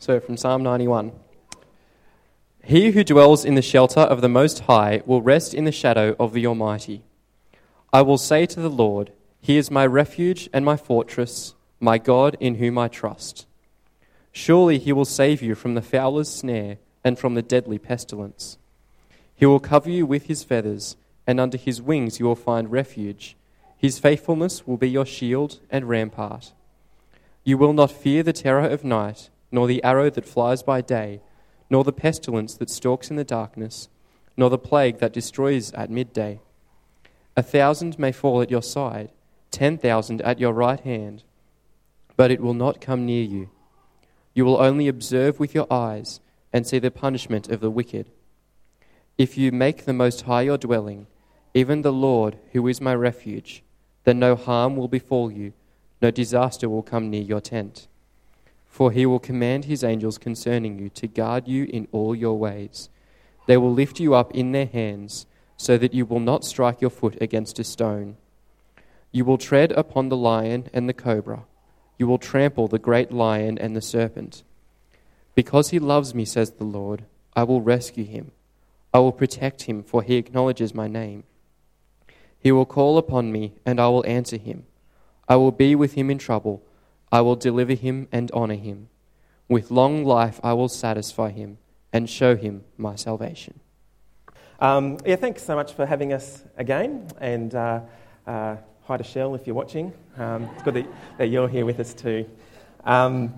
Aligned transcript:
So, 0.00 0.18
from 0.18 0.38
Psalm 0.38 0.62
91 0.62 1.12
He 2.64 2.92
who 2.92 3.04
dwells 3.04 3.44
in 3.44 3.54
the 3.54 3.60
shelter 3.60 4.00
of 4.00 4.22
the 4.22 4.30
Most 4.30 4.60
High 4.60 5.02
will 5.04 5.20
rest 5.20 5.52
in 5.52 5.66
the 5.66 5.72
shadow 5.72 6.16
of 6.18 6.32
the 6.32 6.46
Almighty. 6.46 7.02
I 7.92 8.00
will 8.00 8.16
say 8.16 8.46
to 8.46 8.60
the 8.62 8.70
Lord, 8.70 9.12
He 9.42 9.58
is 9.58 9.70
my 9.70 9.84
refuge 9.84 10.48
and 10.54 10.64
my 10.64 10.78
fortress, 10.78 11.54
my 11.80 11.98
God 11.98 12.38
in 12.40 12.54
whom 12.54 12.78
I 12.78 12.88
trust. 12.88 13.46
Surely 14.32 14.78
he 14.78 14.90
will 14.90 15.04
save 15.04 15.42
you 15.42 15.54
from 15.54 15.74
the 15.74 15.82
fowler's 15.82 16.32
snare 16.32 16.78
and 17.04 17.18
from 17.18 17.34
the 17.34 17.42
deadly 17.42 17.78
pestilence. 17.78 18.56
He 19.36 19.44
will 19.44 19.60
cover 19.60 19.90
you 19.90 20.06
with 20.06 20.28
his 20.28 20.42
feathers, 20.44 20.96
and 21.26 21.38
under 21.38 21.58
his 21.58 21.82
wings 21.82 22.18
you 22.18 22.24
will 22.24 22.36
find 22.36 22.72
refuge. 22.72 23.36
His 23.76 23.98
faithfulness 23.98 24.66
will 24.66 24.78
be 24.78 24.88
your 24.88 25.04
shield 25.04 25.60
and 25.68 25.90
rampart. 25.90 26.52
You 27.44 27.58
will 27.58 27.74
not 27.74 27.90
fear 27.90 28.22
the 28.22 28.32
terror 28.32 28.66
of 28.66 28.82
night 28.82 29.28
nor 29.52 29.66
the 29.66 29.82
arrow 29.82 30.10
that 30.10 30.24
flies 30.26 30.62
by 30.62 30.80
day, 30.80 31.20
nor 31.68 31.84
the 31.84 31.92
pestilence 31.92 32.56
that 32.56 32.70
stalks 32.70 33.10
in 33.10 33.16
the 33.16 33.24
darkness, 33.24 33.88
nor 34.36 34.50
the 34.50 34.58
plague 34.58 34.98
that 34.98 35.12
destroys 35.12 35.72
at 35.72 35.90
midday. 35.90 36.40
A 37.36 37.42
thousand 37.42 37.98
may 37.98 38.12
fall 38.12 38.42
at 38.42 38.50
your 38.50 38.62
side, 38.62 39.10
ten 39.50 39.78
thousand 39.78 40.20
at 40.22 40.38
your 40.38 40.52
right 40.52 40.80
hand, 40.80 41.22
but 42.16 42.30
it 42.30 42.40
will 42.40 42.54
not 42.54 42.80
come 42.80 43.06
near 43.06 43.22
you. 43.22 43.50
You 44.34 44.44
will 44.44 44.60
only 44.60 44.88
observe 44.88 45.40
with 45.40 45.54
your 45.54 45.66
eyes 45.72 46.20
and 46.52 46.66
see 46.66 46.78
the 46.78 46.90
punishment 46.90 47.48
of 47.48 47.60
the 47.60 47.70
wicked. 47.70 48.10
If 49.18 49.36
you 49.36 49.52
make 49.52 49.84
the 49.84 49.92
Most 49.92 50.22
High 50.22 50.42
your 50.42 50.58
dwelling, 50.58 51.06
even 51.54 51.82
the 51.82 51.92
Lord, 51.92 52.38
who 52.52 52.66
is 52.68 52.80
my 52.80 52.94
refuge, 52.94 53.62
then 54.04 54.18
no 54.18 54.36
harm 54.36 54.76
will 54.76 54.88
befall 54.88 55.30
you, 55.30 55.52
no 56.00 56.10
disaster 56.10 56.68
will 56.68 56.82
come 56.82 57.10
near 57.10 57.22
your 57.22 57.40
tent. 57.40 57.86
For 58.70 58.92
he 58.92 59.04
will 59.04 59.18
command 59.18 59.66
his 59.66 59.84
angels 59.84 60.16
concerning 60.16 60.78
you 60.78 60.88
to 60.90 61.06
guard 61.06 61.46
you 61.46 61.64
in 61.64 61.86
all 61.92 62.14
your 62.14 62.38
ways. 62.38 62.88
They 63.46 63.58
will 63.58 63.72
lift 63.72 64.00
you 64.00 64.14
up 64.14 64.32
in 64.34 64.52
their 64.52 64.66
hands, 64.66 65.26
so 65.56 65.76
that 65.76 65.92
you 65.92 66.06
will 66.06 66.20
not 66.20 66.44
strike 66.44 66.80
your 66.80 66.88
foot 66.88 67.20
against 67.20 67.58
a 67.58 67.64
stone. 67.64 68.16
You 69.12 69.26
will 69.26 69.36
tread 69.36 69.72
upon 69.72 70.08
the 70.08 70.16
lion 70.16 70.70
and 70.72 70.88
the 70.88 70.94
cobra. 70.94 71.42
You 71.98 72.06
will 72.06 72.16
trample 72.16 72.68
the 72.68 72.78
great 72.78 73.12
lion 73.12 73.58
and 73.58 73.76
the 73.76 73.82
serpent. 73.82 74.44
Because 75.34 75.70
he 75.70 75.78
loves 75.78 76.14
me, 76.14 76.24
says 76.24 76.52
the 76.52 76.64
Lord, 76.64 77.04
I 77.34 77.42
will 77.42 77.60
rescue 77.60 78.04
him. 78.04 78.30
I 78.94 79.00
will 79.00 79.12
protect 79.12 79.62
him, 79.62 79.82
for 79.82 80.02
he 80.02 80.16
acknowledges 80.16 80.74
my 80.74 80.88
name. 80.88 81.24
He 82.38 82.52
will 82.52 82.66
call 82.66 82.96
upon 82.96 83.32
me, 83.32 83.52
and 83.66 83.80
I 83.80 83.88
will 83.88 84.06
answer 84.06 84.38
him. 84.38 84.64
I 85.28 85.36
will 85.36 85.52
be 85.52 85.74
with 85.74 85.94
him 85.94 86.08
in 86.10 86.18
trouble. 86.18 86.62
I 87.12 87.20
will 87.20 87.36
deliver 87.36 87.74
him 87.74 88.08
and 88.12 88.30
honor 88.32 88.54
him. 88.54 88.88
With 89.48 89.70
long 89.70 90.04
life 90.04 90.40
I 90.42 90.52
will 90.52 90.68
satisfy 90.68 91.30
him 91.30 91.58
and 91.92 92.08
show 92.08 92.36
him 92.36 92.64
my 92.76 92.94
salvation. 92.94 93.60
Um, 94.60 94.98
yeah, 95.04 95.16
thanks 95.16 95.42
so 95.42 95.56
much 95.56 95.72
for 95.72 95.86
having 95.86 96.12
us 96.12 96.44
again. 96.56 97.08
And 97.20 97.54
uh, 97.54 97.80
uh, 98.26 98.56
hi 98.82 98.96
to 98.96 99.02
Shell 99.02 99.34
if 99.34 99.46
you're 99.46 99.56
watching. 99.56 99.92
Um, 100.16 100.44
it's 100.54 100.62
good 100.62 100.74
that, 100.74 100.86
that, 101.18 101.26
you're 101.28 101.48
here 101.48 101.64
with 101.64 101.80
us 101.80 101.94
too. 101.94 102.28
Um, 102.84 103.34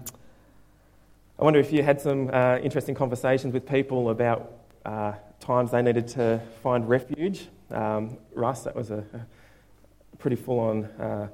I 1.39 1.45
wonder 1.45 1.61
if 1.61 1.73
you 1.73 1.83
had 1.83 2.01
some 2.01 2.29
uh, 2.33 2.59
interesting 2.59 2.95
conversations 2.95 3.55
with 3.55 3.67
people 3.67 4.11
about 4.11 4.53
uh, 4.85 5.13
times 5.41 5.71
they 5.71 5.81
needed 5.81 6.09
to 6.09 6.43
find 6.63 6.89
refuge. 6.89 7.49
Um, 7.71 8.19
Russ, 8.35 8.65
that 8.65 8.77
was 8.77 8.91
a, 8.91 9.05
a 9.15 10.17
pretty 10.19 10.37
full 10.37 10.61
on 10.61 10.85
uh, 10.85 11.29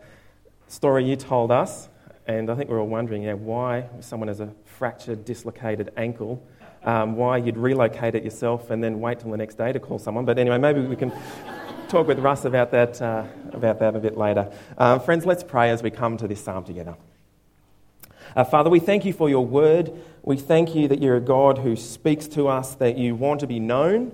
story 0.69 1.05
you 1.05 1.17
told 1.17 1.51
us. 1.51 1.89
And 2.29 2.51
I 2.51 2.55
think 2.57 2.69
we're 2.69 2.79
all 2.79 2.87
wondering, 2.87 3.23
yeah, 3.23 3.33
why 3.33 3.87
someone 4.01 4.29
has 4.29 4.41
a 4.41 4.53
fractured, 4.67 5.25
dislocated 5.25 5.91
ankle, 5.97 6.47
um, 6.85 7.17
why 7.17 7.39
you'd 7.39 7.57
relocate 7.57 8.15
it 8.15 8.23
yourself 8.23 8.71
and 8.71 8.85
then 8.85 9.01
wait 9.01 9.21
till 9.21 9.31
the 9.31 9.39
next 9.39 9.55
day 9.55 9.73
to 9.73 9.81
call 9.81 9.99
someone. 9.99 10.27
But 10.27 10.39
anyway, 10.39 10.59
maybe 10.59 10.83
we 10.83 10.95
can 10.95 11.11
talk 11.89 12.07
with 12.07 12.19
Russ 12.19 12.45
about 12.45 12.71
that, 12.73 13.01
uh, 13.01 13.25
about 13.53 13.79
that 13.79 13.97
a 13.97 13.99
bit 13.99 14.19
later. 14.19 14.53
Uh, 14.77 14.99
friends, 14.99 15.25
let's 15.25 15.43
pray 15.43 15.71
as 15.71 15.83
we 15.83 15.91
come 15.91 16.19
to 16.19 16.29
this 16.29 16.45
psalm 16.45 16.65
together. 16.65 16.97
Uh, 18.37 18.45
Father, 18.45 18.69
we 18.69 18.79
thank 18.79 19.07
you 19.07 19.15
for 19.15 19.31
your 19.31 19.47
word. 19.47 19.91
We 20.23 20.37
thank 20.37 20.75
you 20.75 20.87
that 20.89 21.01
you're 21.01 21.17
a 21.17 21.23
God 21.23 21.57
who 21.57 21.77
speaks 21.77 22.29
to 22.29 22.47
us, 22.47 22.75
that 22.75 22.99
you 22.99 23.15
want 23.15 23.41
to 23.41 23.47
be 23.47 23.59
known. 23.59 24.13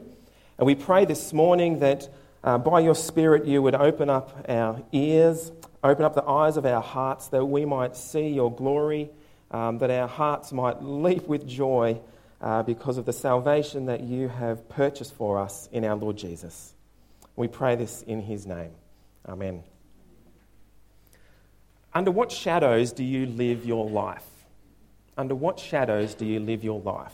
And 0.57 0.67
we 0.67 0.77
pray 0.77 1.05
this 1.05 1.33
morning 1.33 1.81
that 1.81 2.09
uh, 2.45 2.59
by 2.59 2.79
your 2.79 2.95
Spirit 2.95 3.45
you 3.45 3.61
would 3.61 3.75
open 3.75 4.09
up 4.09 4.47
our 4.49 4.81
ears 4.93 5.51
Open 5.85 6.07
up 6.07 6.15
the 6.15 6.25
eyes 6.25 6.57
of 6.57 6.65
our 6.65 6.81
hearts 6.81 7.29
that 7.29 7.45
we 7.45 7.67
might 7.67 7.95
see 7.95 8.29
your 8.29 8.51
glory, 8.51 9.11
um, 9.51 9.77
that 9.79 9.91
our 9.91 10.09
hearts 10.09 10.51
might 10.51 10.83
leap 10.83 11.27
with 11.29 11.47
joy 11.47 12.01
uh, 12.41 12.63
because 12.63 12.97
of 12.97 13.05
the 13.05 13.13
salvation 13.13 13.85
that 13.87 14.01
you 14.01 14.29
have 14.29 14.67
purchased 14.71 15.13
for 15.13 15.39
us 15.39 15.69
in 15.73 15.85
our 15.85 15.95
Lord 15.95 16.17
Jesus. 16.17 16.73
We 17.37 17.49
pray 17.49 17.77
this 17.77 18.01
in 18.01 18.23
his 18.23 18.47
name. 18.47 18.71
Amen. 19.29 19.63
Under 21.93 22.11
what 22.11 22.33
shadows 22.33 22.93
do 22.93 23.05
you 23.05 23.27
live 23.27 23.67
your 23.67 23.87
life? 23.87 24.25
Under 25.19 25.35
what 25.35 25.59
shadows 25.61 26.15
do 26.15 26.25
you 26.25 26.41
live 26.41 26.65
your 26.65 26.81
life? 26.81 27.13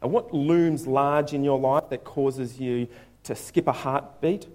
And 0.00 0.12
what 0.12 0.32
looms 0.32 0.86
large 0.86 1.32
in 1.32 1.42
your 1.42 1.58
life 1.58 1.88
that 1.90 2.04
causes 2.04 2.60
you 2.60 2.86
to 3.24 3.34
skip 3.34 3.66
a 3.66 3.72
heartbeat, 3.72 4.46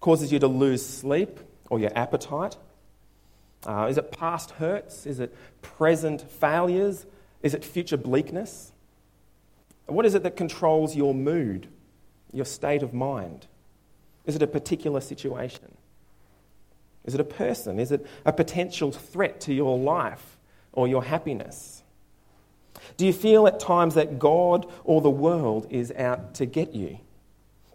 causes 0.00 0.32
you 0.32 0.40
to 0.40 0.48
lose 0.48 0.84
sleep 0.84 1.38
or 1.70 1.78
your 1.78 1.96
appetite? 1.96 2.56
Uh, 3.66 3.86
is 3.90 3.98
it 3.98 4.12
past 4.12 4.52
hurts? 4.52 5.06
Is 5.06 5.20
it 5.20 5.34
present 5.62 6.22
failures? 6.30 7.06
Is 7.42 7.54
it 7.54 7.64
future 7.64 7.96
bleakness? 7.96 8.72
What 9.86 10.04
is 10.06 10.14
it 10.14 10.22
that 10.22 10.36
controls 10.36 10.94
your 10.94 11.14
mood, 11.14 11.68
your 12.32 12.44
state 12.44 12.82
of 12.82 12.92
mind? 12.92 13.46
Is 14.26 14.36
it 14.36 14.42
a 14.42 14.46
particular 14.46 15.00
situation? 15.00 15.76
Is 17.04 17.14
it 17.14 17.20
a 17.20 17.24
person? 17.24 17.78
Is 17.78 17.90
it 17.90 18.06
a 18.26 18.32
potential 18.32 18.92
threat 18.92 19.40
to 19.42 19.54
your 19.54 19.78
life 19.78 20.36
or 20.72 20.86
your 20.86 21.02
happiness? 21.02 21.82
Do 22.98 23.06
you 23.06 23.12
feel 23.12 23.46
at 23.46 23.58
times 23.58 23.94
that 23.94 24.18
God 24.18 24.70
or 24.84 25.00
the 25.00 25.10
world 25.10 25.66
is 25.70 25.90
out 25.92 26.34
to 26.34 26.46
get 26.46 26.74
you? 26.74 26.98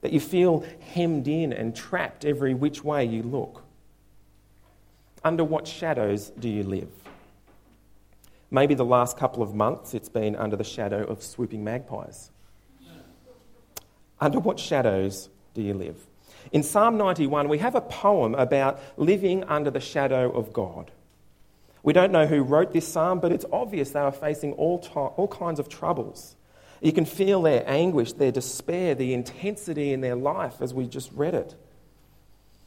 That 0.01 0.13
you 0.13 0.19
feel 0.19 0.65
hemmed 0.93 1.27
in 1.27 1.51
and 1.51 1.75
trapped 1.75 2.25
every 2.25 2.53
which 2.53 2.83
way 2.83 3.05
you 3.05 3.23
look? 3.23 3.62
Under 5.23 5.43
what 5.43 5.67
shadows 5.67 6.31
do 6.31 6.49
you 6.49 6.63
live? 6.63 6.89
Maybe 8.51 8.75
the 8.75 8.85
last 8.85 9.17
couple 9.17 9.41
of 9.41 9.55
months 9.55 9.93
it's 9.93 10.09
been 10.09 10.35
under 10.35 10.55
the 10.55 10.63
shadow 10.63 11.03
of 11.03 11.23
swooping 11.23 11.63
magpies. 11.63 12.29
Under 14.19 14.39
what 14.39 14.59
shadows 14.59 15.29
do 15.53 15.61
you 15.61 15.73
live? 15.73 16.05
In 16.51 16.61
Psalm 16.61 16.97
91, 16.97 17.49
we 17.49 17.57
have 17.59 17.75
a 17.75 17.81
poem 17.81 18.35
about 18.35 18.79
living 18.97 19.43
under 19.45 19.71
the 19.71 19.79
shadow 19.79 20.29
of 20.29 20.53
God. 20.53 20.91
We 21.83 21.93
don't 21.93 22.11
know 22.11 22.25
who 22.25 22.43
wrote 22.43 22.73
this 22.73 22.87
psalm, 22.87 23.19
but 23.19 23.31
it's 23.31 23.45
obvious 23.51 23.91
they 23.91 24.01
were 24.01 24.11
facing 24.11 24.53
all, 24.53 24.79
to- 24.79 24.89
all 24.99 25.27
kinds 25.27 25.59
of 25.59 25.67
troubles. 25.67 26.35
You 26.81 26.91
can 26.91 27.05
feel 27.05 27.41
their 27.41 27.63
anguish, 27.67 28.13
their 28.13 28.31
despair, 28.31 28.93
the 28.93 29.13
intensity 29.13 29.93
in 29.93 30.01
their 30.01 30.15
life 30.15 30.61
as 30.61 30.73
we 30.73 30.85
just 30.87 31.11
read 31.13 31.33
it. 31.33 31.55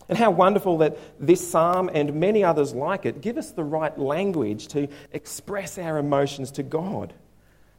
And 0.08 0.16
how 0.16 0.30
wonderful 0.30 0.78
that 0.78 0.96
this 1.18 1.48
psalm 1.48 1.90
and 1.92 2.14
many 2.14 2.44
others 2.44 2.72
like 2.72 3.06
it 3.06 3.20
give 3.20 3.36
us 3.38 3.50
the 3.50 3.64
right 3.64 3.96
language 3.98 4.68
to 4.68 4.88
express 5.12 5.78
our 5.78 5.98
emotions 5.98 6.52
to 6.52 6.62
God. 6.62 7.12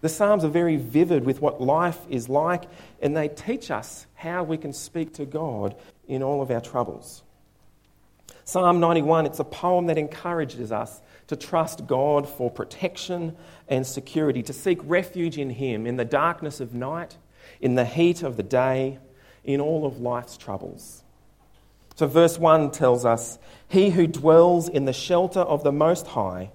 The 0.01 0.09
Psalms 0.09 0.45
are 0.45 0.49
very 0.49 0.75
vivid 0.75 1.25
with 1.25 1.41
what 1.41 1.59
life 1.59 1.99
is 2.07 2.29
like, 2.29 2.65
and 3.01 3.17
they 3.17 3.29
teach 3.29 3.71
us 3.71 4.05
how 4.13 4.43
we 4.43 4.57
can 4.57 4.71
speak 4.71 5.13
to 5.15 5.25
God 5.25 5.75
in 6.07 6.21
all 6.21 6.41
of 6.41 6.51
our 6.51 6.61
troubles. 6.61 7.23
Psalm 8.43 8.79
91, 8.79 9.25
it's 9.25 9.39
a 9.39 9.43
poem 9.43 9.87
that 9.87 9.97
encourages 9.97 10.71
us 10.71 11.01
to 11.27 11.35
trust 11.35 11.87
God 11.87 12.29
for 12.29 12.51
protection 12.51 13.35
and 13.67 13.85
security, 13.85 14.43
to 14.43 14.53
seek 14.53 14.79
refuge 14.83 15.37
in 15.37 15.49
Him 15.49 15.87
in 15.87 15.97
the 15.97 16.05
darkness 16.05 16.59
of 16.59 16.73
night, 16.73 17.17
in 17.59 17.75
the 17.75 17.85
heat 17.85 18.21
of 18.21 18.37
the 18.37 18.43
day, 18.43 18.99
in 19.43 19.59
all 19.59 19.85
of 19.85 19.99
life's 19.99 20.37
troubles. 20.37 21.03
So, 21.97 22.05
verse 22.05 22.37
1 22.37 22.69
tells 22.69 23.05
us 23.05 23.39
He 23.67 23.89
who 23.89 24.05
dwells 24.05 24.69
in 24.69 24.85
the 24.85 24.93
shelter 24.93 25.39
of 25.39 25.63
the 25.63 25.71
Most 25.71 26.05
High 26.05 26.51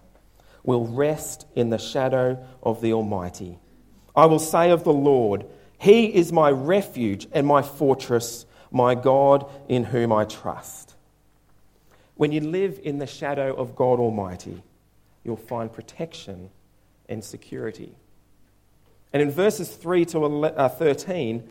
will 0.62 0.86
rest 0.86 1.46
in 1.56 1.68
the 1.68 1.78
shadow 1.78 2.46
of 2.62 2.80
the 2.80 2.92
Almighty. 2.92 3.58
I 4.14 4.26
will 4.26 4.38
say 4.38 4.70
of 4.70 4.84
the 4.84 4.92
Lord, 4.92 5.44
He 5.78 6.14
is 6.14 6.32
my 6.32 6.48
refuge 6.48 7.26
and 7.32 7.44
my 7.44 7.60
fortress, 7.60 8.46
my 8.70 8.94
God 8.94 9.50
in 9.68 9.82
whom 9.82 10.12
I 10.12 10.26
trust. 10.26 10.94
When 12.14 12.30
you 12.30 12.40
live 12.40 12.78
in 12.80 12.98
the 12.98 13.06
shadow 13.08 13.52
of 13.52 13.74
God 13.74 13.98
Almighty, 13.98 14.62
you'll 15.24 15.34
find 15.34 15.72
protection 15.72 16.50
and 17.08 17.24
security. 17.24 17.96
And 19.12 19.20
in 19.20 19.32
verses 19.32 19.74
3 19.74 20.04
to 20.04 20.24
uh, 20.24 20.68
13, 20.68 21.50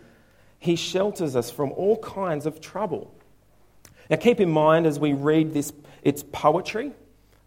He 0.59 0.77
shelters 0.77 1.35
us 1.35 1.51
from 1.51 1.73
all 1.73 1.97
kinds 1.97 2.45
of 2.45 2.61
trouble. 2.61 3.13
Now, 4.11 4.17
keep 4.17 4.41
in 4.41 4.51
mind 4.51 4.85
as 4.85 4.99
we 4.99 5.13
read 5.13 5.53
this, 5.53 5.71
it's 6.03 6.21
poetry. 6.21 6.91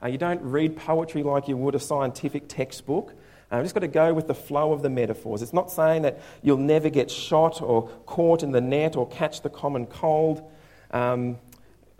Uh, 0.02 0.08
you 0.08 0.16
don't 0.16 0.40
read 0.40 0.78
poetry 0.78 1.22
like 1.22 1.46
you 1.46 1.58
would 1.58 1.74
a 1.74 1.78
scientific 1.78 2.48
textbook. 2.48 3.12
I've 3.50 3.62
just 3.62 3.74
got 3.74 3.82
to 3.82 3.88
go 3.88 4.14
with 4.14 4.28
the 4.28 4.34
flow 4.34 4.72
of 4.72 4.80
the 4.80 4.88
metaphors. 4.88 5.42
It's 5.42 5.52
not 5.52 5.70
saying 5.70 6.02
that 6.02 6.22
you'll 6.42 6.56
never 6.56 6.88
get 6.88 7.10
shot 7.10 7.60
or 7.60 7.88
caught 8.06 8.42
in 8.42 8.50
the 8.50 8.62
net 8.62 8.96
or 8.96 9.06
catch 9.08 9.42
the 9.42 9.50
common 9.50 9.84
cold. 9.84 10.50
Um, 10.90 11.36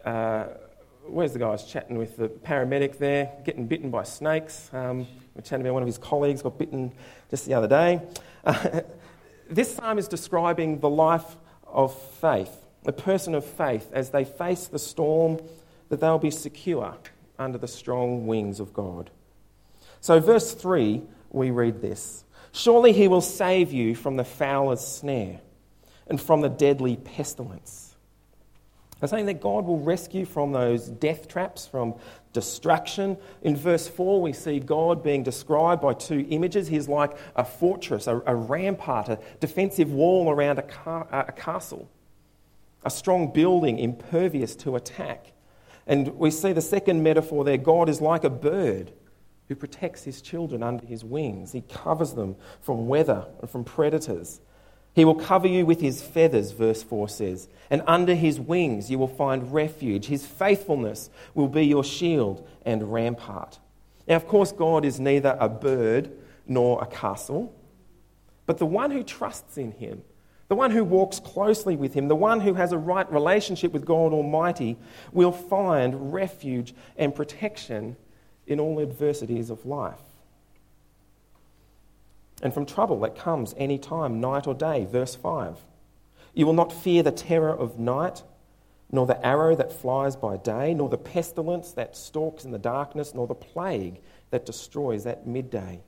uh, 0.02 0.46
where's 1.06 1.34
the 1.34 1.40
guy 1.40 1.48
I 1.48 1.50
was 1.50 1.64
chatting 1.64 1.98
with 1.98 2.16
the 2.16 2.28
paramedic 2.28 2.96
there, 2.96 3.32
getting 3.44 3.66
bitten 3.66 3.90
by 3.90 4.02
snakes? 4.02 4.70
Um, 4.72 5.06
we're 5.34 5.42
chatting 5.42 5.60
about 5.60 5.74
one 5.74 5.82
of 5.82 5.86
his 5.86 5.98
colleagues 5.98 6.40
got 6.40 6.56
bitten 6.56 6.90
just 7.28 7.44
the 7.44 7.52
other 7.52 7.68
day. 7.68 8.00
Uh, 8.44 8.80
this 9.50 9.74
psalm 9.74 9.98
is 9.98 10.08
describing 10.08 10.80
the 10.80 10.88
life 10.88 11.36
of 11.66 11.94
faith, 11.94 12.63
a 12.84 12.92
person 12.92 13.34
of 13.34 13.44
faith, 13.44 13.90
as 13.92 14.10
they 14.10 14.24
face 14.24 14.66
the 14.66 14.78
storm, 14.78 15.40
that 15.88 16.00
they'll 16.00 16.18
be 16.18 16.30
secure 16.30 16.96
under 17.38 17.58
the 17.58 17.68
strong 17.68 18.26
wings 18.26 18.60
of 18.60 18.72
God. 18.72 19.10
So, 20.00 20.20
verse 20.20 20.52
3, 20.52 21.02
we 21.30 21.50
read 21.50 21.80
this 21.80 22.24
Surely 22.52 22.92
he 22.92 23.08
will 23.08 23.20
save 23.20 23.72
you 23.72 23.94
from 23.94 24.16
the 24.16 24.24
fowler's 24.24 24.86
snare 24.86 25.40
and 26.06 26.20
from 26.20 26.40
the 26.40 26.48
deadly 26.48 26.96
pestilence. 26.96 27.94
I'm 29.02 29.08
saying 29.08 29.26
that 29.26 29.40
God 29.40 29.66
will 29.66 29.80
rescue 29.80 30.24
from 30.24 30.52
those 30.52 30.88
death 30.88 31.28
traps, 31.28 31.66
from 31.66 31.94
destruction. 32.32 33.18
In 33.42 33.56
verse 33.56 33.88
4, 33.88 34.22
we 34.22 34.32
see 34.32 34.60
God 34.60 35.02
being 35.02 35.22
described 35.22 35.82
by 35.82 35.94
two 35.94 36.26
images. 36.30 36.68
He's 36.68 36.88
like 36.88 37.16
a 37.36 37.44
fortress, 37.44 38.06
a, 38.06 38.22
a 38.24 38.34
rampart, 38.34 39.08
a 39.08 39.18
defensive 39.40 39.92
wall 39.92 40.30
around 40.30 40.58
a, 40.58 40.62
car, 40.62 41.06
a 41.10 41.32
castle, 41.32 41.90
a 42.84 42.90
strong 42.90 43.32
building 43.32 43.78
impervious 43.78 44.54
to 44.56 44.76
attack. 44.76 45.32
And 45.86 46.16
we 46.16 46.30
see 46.30 46.52
the 46.52 46.62
second 46.62 47.02
metaphor 47.02 47.44
there 47.44 47.56
God 47.56 47.88
is 47.88 48.00
like 48.00 48.24
a 48.24 48.30
bird 48.30 48.92
who 49.48 49.54
protects 49.54 50.04
his 50.04 50.22
children 50.22 50.62
under 50.62 50.86
his 50.86 51.04
wings. 51.04 51.52
He 51.52 51.60
covers 51.60 52.14
them 52.14 52.36
from 52.60 52.86
weather 52.86 53.26
and 53.40 53.50
from 53.50 53.64
predators. 53.64 54.40
He 54.94 55.04
will 55.04 55.16
cover 55.16 55.48
you 55.48 55.66
with 55.66 55.80
his 55.80 56.00
feathers, 56.00 56.52
verse 56.52 56.82
4 56.82 57.08
says, 57.08 57.48
and 57.68 57.82
under 57.86 58.14
his 58.14 58.38
wings 58.38 58.90
you 58.90 58.98
will 58.98 59.08
find 59.08 59.52
refuge. 59.52 60.06
His 60.06 60.24
faithfulness 60.24 61.10
will 61.34 61.48
be 61.48 61.66
your 61.66 61.84
shield 61.84 62.46
and 62.64 62.92
rampart. 62.92 63.58
Now, 64.06 64.16
of 64.16 64.28
course, 64.28 64.52
God 64.52 64.84
is 64.84 65.00
neither 65.00 65.36
a 65.40 65.48
bird 65.48 66.12
nor 66.46 66.80
a 66.80 66.86
castle, 66.86 67.54
but 68.46 68.58
the 68.58 68.66
one 68.66 68.90
who 68.90 69.02
trusts 69.02 69.58
in 69.58 69.72
him, 69.72 70.02
the 70.48 70.54
one 70.54 70.70
who 70.70 70.84
walks 70.84 71.20
closely 71.20 71.76
with 71.76 71.94
him, 71.94 72.08
the 72.08 72.16
one 72.16 72.40
who 72.40 72.54
has 72.54 72.72
a 72.72 72.78
right 72.78 73.10
relationship 73.10 73.72
with 73.72 73.84
God 73.84 74.12
Almighty, 74.12 74.76
will 75.12 75.32
find 75.32 76.12
refuge 76.12 76.74
and 76.96 77.14
protection 77.14 77.96
in 78.46 78.60
all 78.60 78.80
adversities 78.80 79.50
of 79.50 79.64
life 79.64 80.00
and 82.44 82.52
from 82.52 82.66
trouble 82.66 83.00
that 83.00 83.16
comes 83.16 83.54
any 83.56 83.78
time, 83.78 84.20
night 84.20 84.46
or 84.46 84.54
day. 84.54 84.84
Verse 84.84 85.14
5. 85.14 85.56
You 86.34 86.46
will 86.46 86.52
not 86.52 86.72
fear 86.72 87.02
the 87.02 87.10
terror 87.10 87.54
of 87.56 87.78
night, 87.78 88.22
nor 88.92 89.06
the 89.06 89.24
arrow 89.24 89.56
that 89.56 89.72
flies 89.72 90.14
by 90.14 90.36
day, 90.36 90.74
nor 90.74 90.90
the 90.90 90.98
pestilence 90.98 91.72
that 91.72 91.96
stalks 91.96 92.44
in 92.44 92.50
the 92.50 92.58
darkness, 92.58 93.14
nor 93.14 93.26
the 93.26 93.34
plague 93.34 94.00
that 94.30 94.44
destroys 94.44 95.06
at 95.06 95.26
midday. 95.26 95.80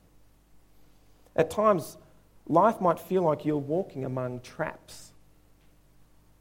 At 1.36 1.50
times, 1.50 1.98
life 2.48 2.80
might 2.80 2.98
feel 2.98 3.22
like 3.22 3.44
you're 3.44 3.56
walking 3.56 4.04
among 4.04 4.40
traps, 4.40 5.12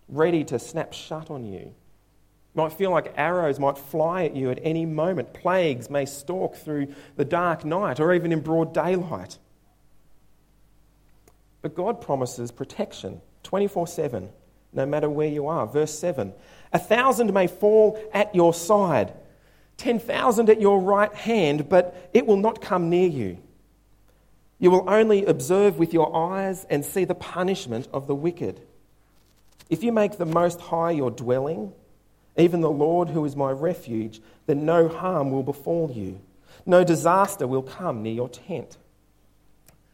ready 0.08 0.44
to 0.46 0.60
snap 0.60 0.94
shut 0.94 1.30
on 1.30 1.46
you. 1.46 1.60
It 2.56 2.56
might 2.56 2.74
feel 2.74 2.92
like 2.92 3.14
arrows 3.18 3.60
might 3.60 3.78
fly 3.78 4.26
at 4.26 4.36
you 4.36 4.52
at 4.52 4.60
any 4.62 4.86
moment. 4.86 5.34
Plagues 5.34 5.90
may 5.90 6.06
stalk 6.06 6.56
through 6.56 6.94
the 7.16 7.26
dark 7.26 7.66
night 7.66 8.00
or 8.00 8.14
even 8.14 8.32
in 8.32 8.42
broad 8.42 8.74
daylight. 8.74 9.38
But 11.62 11.76
God 11.76 12.00
promises 12.00 12.52
protection 12.52 13.22
24 13.42 13.88
7, 13.88 14.30
no 14.74 14.86
matter 14.86 15.10
where 15.10 15.28
you 15.28 15.48
are. 15.48 15.66
Verse 15.66 15.98
7 15.98 16.32
A 16.74 16.80
thousand 16.80 17.34
may 17.34 17.48
fall 17.48 18.00
at 18.14 18.36
your 18.36 18.54
side, 18.54 19.14
10,000 19.78 20.50
at 20.50 20.62
your 20.62 20.80
right 20.80 21.14
hand, 21.14 21.68
but 21.68 22.10
it 22.14 22.28
will 22.28 22.38
not 22.38 22.62
come 22.62 22.90
near 22.90 23.08
you. 23.08 23.40
You 24.66 24.72
will 24.72 24.90
only 24.90 25.24
observe 25.26 25.78
with 25.78 25.94
your 25.94 26.16
eyes 26.16 26.66
and 26.72 26.84
see 26.84 27.06
the 27.06 27.14
punishment 27.14 27.88
of 27.94 28.08
the 28.08 28.16
wicked. 28.16 28.62
If 29.70 29.84
you 29.84 29.92
make 29.92 30.18
the 30.18 30.26
Most 30.26 30.60
High 30.60 30.90
your 30.90 31.12
dwelling, 31.12 31.72
even 32.36 32.62
the 32.62 32.72
Lord 32.72 33.10
who 33.10 33.24
is 33.26 33.36
my 33.36 33.52
refuge, 33.52 34.22
then 34.48 34.66
no 34.66 34.88
harm 34.88 35.30
will 35.30 35.44
befall 35.44 35.92
you. 35.92 36.20
No 36.66 36.84
disaster 36.84 37.46
will 37.46 37.62
come 37.62 38.02
near 38.02 38.16
your 38.16 38.28
tent. 38.28 38.78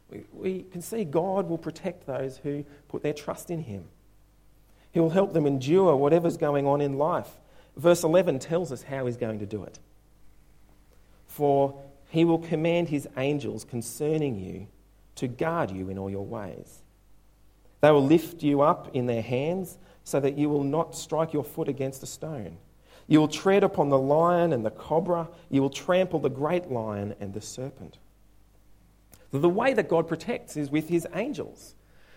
We, 0.09 0.23
we 0.31 0.63
can 0.63 0.81
see 0.81 1.03
God 1.03 1.49
will 1.49 1.57
protect 1.57 2.07
those 2.07 2.37
who 2.37 2.63
put 2.87 3.03
their 3.03 3.11
trust 3.11 3.51
in 3.51 3.63
Him. 3.63 3.83
He 4.93 5.01
will 5.01 5.09
help 5.09 5.33
them 5.33 5.45
endure 5.45 5.97
whatever's 5.97 6.37
going 6.37 6.65
on 6.65 6.79
in 6.79 6.97
life. 6.97 7.27
Verse 7.75 8.05
11 8.05 8.39
tells 8.39 8.71
us 8.71 8.83
how 8.83 9.05
He's 9.05 9.17
going 9.17 9.39
to 9.39 9.45
do 9.45 9.65
it. 9.65 9.79
For 11.27 11.77
He 12.11 12.25
will 12.25 12.39
command 12.39 12.89
His 12.89 13.07
angels 13.15 13.63
concerning 13.63 14.37
you 14.37 14.67
to 15.15 15.29
guard 15.29 15.71
you 15.71 15.89
in 15.89 15.97
all 15.97 16.09
your 16.09 16.25
ways. 16.25 16.81
They 17.79 17.89
will 17.89 18.05
lift 18.05 18.43
you 18.43 18.61
up 18.61 18.93
in 18.93 19.05
their 19.05 19.21
hands 19.21 19.77
so 20.03 20.19
that 20.19 20.37
you 20.37 20.49
will 20.49 20.65
not 20.65 20.93
strike 20.93 21.31
your 21.31 21.45
foot 21.45 21.69
against 21.69 22.03
a 22.03 22.05
stone. 22.05 22.57
You 23.07 23.21
will 23.21 23.29
tread 23.29 23.63
upon 23.63 23.87
the 23.87 23.97
lion 23.97 24.51
and 24.51 24.65
the 24.65 24.71
cobra. 24.71 25.29
You 25.49 25.61
will 25.61 25.69
trample 25.69 26.19
the 26.19 26.29
great 26.29 26.69
lion 26.69 27.15
and 27.21 27.33
the 27.33 27.39
serpent. 27.39 27.97
The 29.31 29.49
way 29.49 29.73
that 29.73 29.87
God 29.87 30.05
protects 30.09 30.57
is 30.57 30.69
with 30.69 30.89
his 30.89 31.07
angels. 31.15 31.75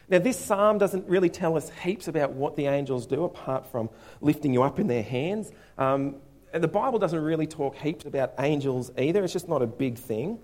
Now, 0.09 0.19
this 0.19 0.39
psalm 0.39 0.79
doesn't 0.79 1.09
really 1.09 1.31
tell 1.31 1.57
us 1.57 1.71
heaps 1.71 2.09
about 2.09 2.33
what 2.33 2.57
the 2.57 2.67
angels 2.67 3.07
do 3.07 3.23
apart 3.23 3.71
from 3.71 3.91
lifting 4.21 4.53
you 4.53 4.65
up 4.65 4.81
in 4.81 4.89
their 4.89 5.05
hands. 5.05 5.53
Um, 5.79 6.17
and 6.55 6.63
the 6.63 6.69
Bible 6.69 6.99
doesn't 6.99 7.21
really 7.21 7.47
talk 7.47 7.75
heaps 7.77 8.07
about 8.07 8.33
angels 8.39 8.93
either, 8.97 9.25
it's 9.25 9.33
just 9.33 9.49
not 9.49 9.61
a 9.61 9.67
big 9.67 9.99
thing. 9.99 10.39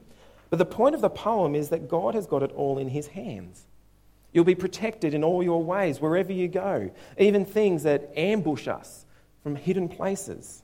But 0.51 0.59
the 0.59 0.67
point 0.67 0.97
of 0.97 1.01
the 1.01 1.09
poem 1.09 1.55
is 1.55 1.69
that 1.69 1.89
God 1.89 2.15
has 2.15 2.27
got 2.27 2.43
it 2.43 2.51
all 2.53 2.79
in 2.79 2.89
his 2.89 3.07
hands. 3.07 3.65
You'll 4.33 4.45
be 4.45 4.57
protected 4.57 5.15
in 5.15 5.23
all 5.23 5.43
your 5.43 5.63
ways, 5.63 6.01
wherever 6.01 6.33
you 6.33 6.49
go, 6.49 6.91
even 7.17 7.45
things 7.45 7.85
that 7.85 8.11
ambush 8.17 8.67
us 8.67 9.07
from 9.43 9.55
hidden 9.55 9.89
places. 9.89 10.63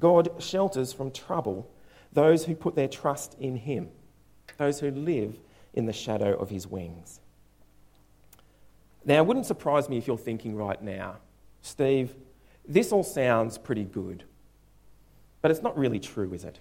God 0.00 0.30
shelters 0.38 0.94
from 0.94 1.10
trouble 1.10 1.70
those 2.12 2.46
who 2.46 2.54
put 2.54 2.74
their 2.74 2.88
trust 2.88 3.36
in 3.38 3.56
him 3.56 3.90
those 4.58 4.80
who 4.80 4.90
live 4.90 5.36
in 5.74 5.84
the 5.84 5.92
shadow 5.92 6.34
of 6.34 6.48
his 6.48 6.66
wings. 6.66 7.20
Now, 9.04 9.16
it 9.16 9.26
wouldn't 9.26 9.44
surprise 9.44 9.88
me 9.88 9.98
if 9.98 10.06
you're 10.06 10.16
thinking 10.16 10.56
right 10.56 10.80
now, 10.82 11.16
Steve, 11.60 12.14
this 12.68 12.92
all 12.92 13.02
sounds 13.02 13.58
pretty 13.58 13.84
good. 13.84 14.24
But 15.42 15.50
it's 15.50 15.62
not 15.62 15.76
really 15.78 16.00
true, 16.00 16.32
is 16.32 16.44
it? 16.44 16.58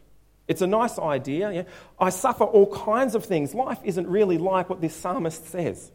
It's 0.47 0.61
a 0.61 0.67
nice 0.67 0.99
idea. 0.99 1.51
Yeah? 1.51 1.63
I 1.99 2.09
suffer 2.09 2.43
all 2.43 2.71
kinds 2.71 3.15
of 3.15 3.25
things. 3.25 3.55
Life 3.55 3.79
isn't 3.83 4.07
really 4.07 4.37
like 4.37 4.69
what 4.69 4.81
this 4.81 4.95
psalmist 4.95 5.49
says. 5.49 5.91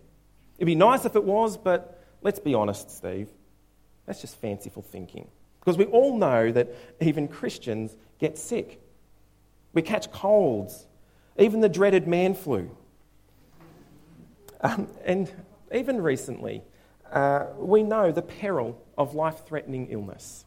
It'd 0.56 0.66
be 0.66 0.74
nice 0.74 1.04
if 1.04 1.14
it 1.14 1.24
was, 1.24 1.56
but 1.56 2.02
let's 2.22 2.40
be 2.40 2.54
honest, 2.54 2.90
Steve. 2.90 3.28
That's 4.06 4.20
just 4.20 4.36
fanciful 4.40 4.82
thinking. 4.82 5.28
Because 5.60 5.78
we 5.78 5.84
all 5.84 6.16
know 6.16 6.50
that 6.50 6.74
even 7.00 7.28
Christians 7.28 7.94
get 8.18 8.38
sick. 8.38 8.80
We 9.72 9.82
catch 9.82 10.10
colds 10.10 10.86
even 11.40 11.60
the 11.60 11.68
dreaded 11.68 12.06
man 12.06 12.34
flu. 12.34 12.70
Um, 14.60 14.88
and 15.04 15.32
even 15.74 16.02
recently, 16.02 16.62
uh, 17.10 17.46
we 17.56 17.82
know 17.82 18.12
the 18.12 18.22
peril 18.22 18.80
of 19.00 19.14
life 19.14 19.46
threatening 19.46 19.86
illness, 19.88 20.44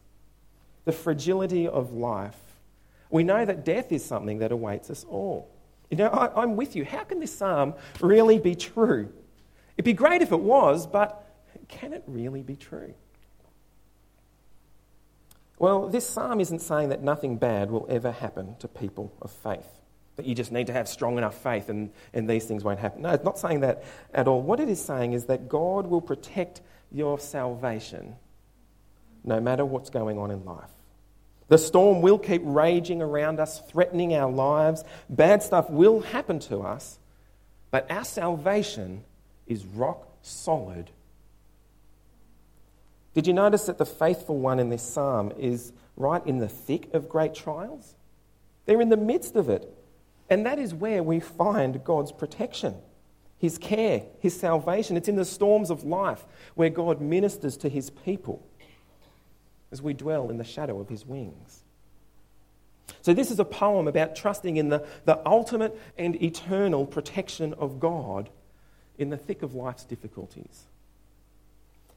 the 0.84 0.92
fragility 0.92 1.66
of 1.66 1.92
life. 1.92 2.38
We 3.10 3.24
know 3.24 3.44
that 3.44 3.64
death 3.64 3.90
is 3.90 4.04
something 4.04 4.38
that 4.38 4.52
awaits 4.52 4.90
us 4.90 5.04
all. 5.08 5.50
You 5.90 5.96
know, 5.96 6.08
I, 6.08 6.42
I'm 6.42 6.54
with 6.54 6.76
you. 6.76 6.84
How 6.84 7.02
can 7.02 7.18
this 7.18 7.34
psalm 7.34 7.74
really 8.00 8.38
be 8.38 8.54
true? 8.54 9.12
It'd 9.76 9.84
be 9.84 9.92
great 9.92 10.22
if 10.22 10.30
it 10.30 10.38
was, 10.38 10.86
but 10.86 11.28
can 11.66 11.92
it 11.92 12.04
really 12.06 12.42
be 12.42 12.54
true? 12.54 12.94
Well, 15.58 15.88
this 15.88 16.08
psalm 16.08 16.40
isn't 16.40 16.60
saying 16.60 16.90
that 16.90 17.02
nothing 17.02 17.38
bad 17.38 17.72
will 17.72 17.86
ever 17.90 18.12
happen 18.12 18.54
to 18.60 18.68
people 18.68 19.12
of 19.20 19.32
faith 19.32 19.66
that 20.14 20.26
you 20.26 20.34
just 20.36 20.52
need 20.52 20.68
to 20.68 20.72
have 20.72 20.88
strong 20.88 21.18
enough 21.18 21.34
faith 21.42 21.68
and, 21.68 21.90
and 22.12 22.30
these 22.30 22.44
things 22.44 22.62
won't 22.62 22.78
happen. 22.78 23.02
No, 23.02 23.10
it's 23.10 23.24
not 23.24 23.36
saying 23.36 23.60
that 23.60 23.82
at 24.12 24.28
all. 24.28 24.40
What 24.40 24.60
it 24.60 24.68
is 24.68 24.80
saying 24.80 25.12
is 25.12 25.24
that 25.24 25.48
God 25.48 25.88
will 25.88 26.00
protect 26.00 26.60
your 26.92 27.18
salvation 27.18 28.14
no 29.24 29.40
matter 29.40 29.64
what's 29.64 29.90
going 29.90 30.18
on 30.18 30.30
in 30.30 30.44
life. 30.44 30.70
The 31.48 31.58
storm 31.58 32.00
will 32.00 32.18
keep 32.18 32.42
raging 32.44 33.02
around 33.02 33.40
us, 33.40 33.60
threatening 33.70 34.14
our 34.14 34.30
lives. 34.30 34.84
Bad 35.10 35.42
stuff 35.42 35.68
will 35.68 36.00
happen 36.00 36.38
to 36.40 36.60
us, 36.60 36.98
but 37.70 37.90
our 37.90 38.04
salvation 38.04 39.04
is 39.46 39.64
rock 39.64 40.08
solid. 40.22 40.90
Did 43.12 43.26
you 43.26 43.32
notice 43.32 43.64
that 43.66 43.78
the 43.78 43.86
faithful 43.86 44.38
one 44.38 44.58
in 44.58 44.70
this 44.70 44.82
psalm 44.82 45.32
is 45.38 45.72
right 45.96 46.24
in 46.26 46.38
the 46.38 46.48
thick 46.48 46.92
of 46.94 47.08
great 47.08 47.34
trials? 47.34 47.94
They're 48.66 48.80
in 48.80 48.88
the 48.88 48.96
midst 48.96 49.36
of 49.36 49.48
it. 49.48 49.70
And 50.30 50.46
that 50.46 50.58
is 50.58 50.74
where 50.74 51.02
we 51.02 51.20
find 51.20 51.84
God's 51.84 52.10
protection, 52.10 52.74
His 53.38 53.58
care, 53.58 54.02
His 54.20 54.38
salvation. 54.38 54.96
It's 54.96 55.08
in 55.08 55.16
the 55.16 55.24
storms 55.24 55.70
of 55.70 55.84
life 55.84 56.24
where 56.54 56.70
God 56.70 57.00
ministers 57.00 57.58
to 57.58 57.68
His 57.68 57.90
people 57.90 58.44
as 59.74 59.82
we 59.82 59.92
dwell 59.92 60.30
in 60.30 60.38
the 60.38 60.44
shadow 60.44 60.80
of 60.80 60.88
His 60.88 61.04
wings. 61.04 61.62
So, 63.02 63.12
this 63.12 63.30
is 63.30 63.38
a 63.38 63.44
poem 63.44 63.86
about 63.86 64.16
trusting 64.16 64.56
in 64.56 64.70
the, 64.70 64.86
the 65.04 65.20
ultimate 65.28 65.78
and 65.98 66.20
eternal 66.22 66.86
protection 66.86 67.52
of 67.54 67.78
God 67.78 68.30
in 68.96 69.10
the 69.10 69.18
thick 69.18 69.42
of 69.42 69.54
life's 69.54 69.84
difficulties. 69.84 70.64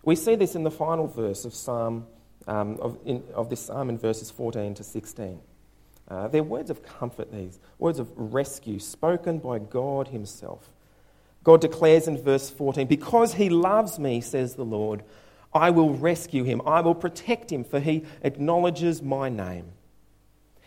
We 0.04 0.16
see 0.16 0.36
this 0.36 0.56
in 0.56 0.64
the 0.64 0.72
final 0.72 1.08
verse 1.08 1.46
of 1.46 1.54
Psalm 1.54 2.08
um, 2.48 2.78
of, 2.82 2.98
in, 3.06 3.24
of 3.34 3.50
this 3.50 3.62
psalm 3.62 3.90
in 3.90 3.98
verses 3.98 4.32
14 4.32 4.74
to 4.76 4.84
16. 4.84 5.40
Uh, 6.08 6.28
they're 6.30 6.44
words 6.44 6.70
of 6.70 6.84
comfort, 6.84 7.32
these 7.32 7.60
words 7.78 8.00
of 8.00 8.10
rescue 8.16 8.80
spoken 8.80 9.40
by 9.40 9.60
God 9.60 10.08
Himself. 10.08 10.70
God 11.44 11.62
declares 11.62 12.08
in 12.08 12.18
verse 12.22 12.50
14, 12.50 12.88
Because 12.88 13.34
He 13.34 13.50
loves 13.50 14.00
me, 14.00 14.22
says 14.22 14.56
the 14.56 14.66
Lord, 14.66 15.04
I 15.58 15.72
will 15.72 15.94
rescue 15.94 16.44
him. 16.44 16.62
I 16.66 16.82
will 16.82 16.96
protect 16.96 17.52
him, 17.52 17.64
for 17.64 17.80
he 17.80 18.06
acknowledges 18.22 19.02
my 19.02 19.28
name. 19.30 19.66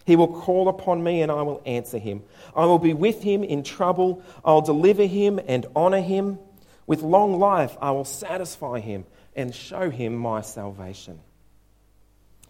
He 0.05 0.17
will 0.17 0.41
call 0.41 0.69
upon 0.69 1.05
me, 1.05 1.23
and 1.23 1.31
I 1.31 1.43
will 1.43 1.63
answer 1.65 1.99
him. 1.99 2.23
I 2.57 2.67
will 2.67 2.81
be 2.81 2.95
with 2.95 3.23
him 3.23 3.45
in 3.45 3.63
trouble. 3.63 4.23
I'll 4.45 4.63
deliver 4.63 5.07
him 5.07 5.41
and 5.47 5.67
honor 5.77 6.01
him. 6.01 6.39
With 6.87 7.03
long 7.03 7.39
life, 7.39 7.77
I 7.81 7.93
will 7.93 8.05
satisfy 8.05 8.81
him 8.81 9.05
and 9.37 9.55
show 9.55 9.91
him 9.91 10.17
my 10.17 10.41
salvation. 10.41 11.21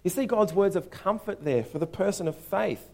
You 0.02 0.08
see 0.08 0.24
God's 0.24 0.54
words 0.54 0.76
of 0.76 0.90
comfort 0.90 1.44
there 1.44 1.62
for 1.62 1.78
the 1.78 1.86
person 1.86 2.26
of 2.26 2.36
faith. 2.36 2.88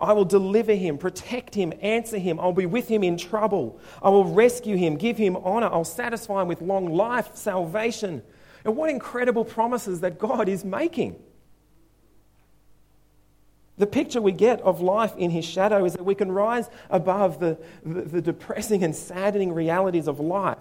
I 0.00 0.14
will 0.14 0.24
deliver 0.24 0.74
him, 0.74 0.98
protect 0.98 1.54
him, 1.54 1.72
answer 1.82 2.18
him. 2.18 2.40
I'll 2.40 2.52
be 2.52 2.66
with 2.66 2.88
him 2.88 3.04
in 3.04 3.16
trouble. 3.18 3.78
I 4.02 4.08
will 4.08 4.24
rescue 4.24 4.76
him, 4.76 4.96
give 4.96 5.18
him 5.18 5.36
honor. 5.36 5.68
I'll 5.70 5.84
satisfy 5.84 6.42
him 6.42 6.48
with 6.48 6.62
long 6.62 6.86
life, 6.86 7.36
salvation. 7.36 8.22
And 8.64 8.76
what 8.76 8.90
incredible 8.90 9.44
promises 9.44 10.00
that 10.00 10.18
God 10.18 10.48
is 10.48 10.64
making. 10.64 11.16
The 13.78 13.86
picture 13.86 14.20
we 14.20 14.32
get 14.32 14.60
of 14.60 14.82
life 14.82 15.16
in 15.16 15.30
his 15.30 15.44
shadow 15.44 15.86
is 15.86 15.94
that 15.94 16.04
we 16.04 16.14
can 16.14 16.30
rise 16.30 16.68
above 16.90 17.40
the, 17.40 17.56
the, 17.82 18.02
the 18.02 18.20
depressing 18.20 18.84
and 18.84 18.94
saddening 18.94 19.54
realities 19.54 20.06
of 20.06 20.20
life 20.20 20.58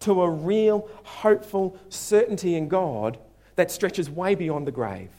to 0.00 0.22
a 0.22 0.30
real, 0.30 0.88
hopeful 1.04 1.78
certainty 1.88 2.54
in 2.54 2.68
God 2.68 3.18
that 3.56 3.70
stretches 3.70 4.08
way 4.08 4.34
beyond 4.34 4.66
the 4.66 4.72
grave. 4.72 5.10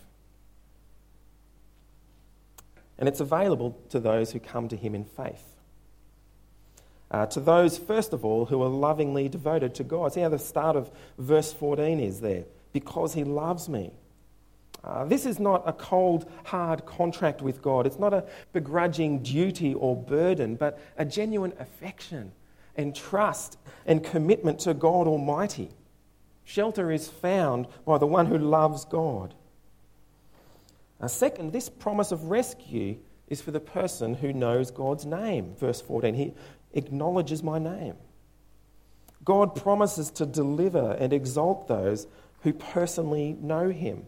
And 2.98 3.08
it's 3.08 3.20
available 3.20 3.78
to 3.90 4.00
those 4.00 4.32
who 4.32 4.40
come 4.40 4.68
to 4.70 4.76
Him 4.76 4.96
in 4.96 5.06
faith. 5.06 5.57
Uh, 7.10 7.26
to 7.28 7.40
those, 7.40 7.78
first 7.78 8.12
of 8.14 8.26
all, 8.26 8.46
who 8.46 8.62
are 8.62 8.70
lovingly 8.70 9.30
devoted 9.30 9.74
to 9.76 9.84
God. 9.84 10.14
See 10.14 10.22
how 10.22 10.30
the 10.30 10.40
start 10.40 10.76
of 10.76 10.92
verse 11.18 11.54
14 11.54 12.00
is 12.00 12.20
there? 12.20 12.44
Because 12.74 13.14
He 13.14 13.24
loves 13.24 13.70
me. 13.70 13.92
Uh, 14.84 15.06
this 15.06 15.26
is 15.26 15.40
not 15.40 15.64
a 15.66 15.74
cold, 15.74 16.30
hard 16.46 16.86
contract 16.86 17.42
with 17.42 17.62
God. 17.62 17.86
It's 17.86 18.00
not 18.00 18.14
a 18.14 18.26
begrudging 18.54 19.24
duty 19.24 19.74
or 19.74 19.96
burden, 19.96 20.56
but 20.56 20.80
a 20.98 21.06
genuine 21.06 21.54
affection 21.60 22.32
and 22.76 22.96
trust 22.96 23.58
and 23.86 24.04
commitment 24.04 24.60
to 24.60 24.74
God 24.74 25.08
Almighty. 25.08 25.72
Shelter 26.46 26.92
is 26.92 27.10
found 27.10 27.68
by 27.86 27.98
the 27.98 28.08
one 28.08 28.28
who 28.28 28.38
loves 28.38 28.86
God. 28.86 29.34
Uh, 31.02 31.08
second, 31.08 31.52
this 31.52 31.70
promise 31.70 32.12
of 32.12 32.26
rescue 32.26 32.98
is 33.28 33.42
for 33.42 33.52
the 33.52 33.60
person 33.60 34.14
who 34.14 34.32
knows 34.32 34.72
God's 34.72 35.06
name. 35.06 35.54
Verse 35.60 35.82
14, 35.82 36.14
he 36.14 36.34
acknowledges 36.74 37.44
my 37.44 37.60
name. 37.60 37.96
God 39.24 39.56
promises 39.56 40.10
to 40.12 40.26
deliver 40.26 40.94
and 40.94 41.12
exalt 41.12 41.68
those 41.68 42.08
who 42.42 42.54
personally 42.54 43.36
know 43.42 43.70
him. 43.70 44.06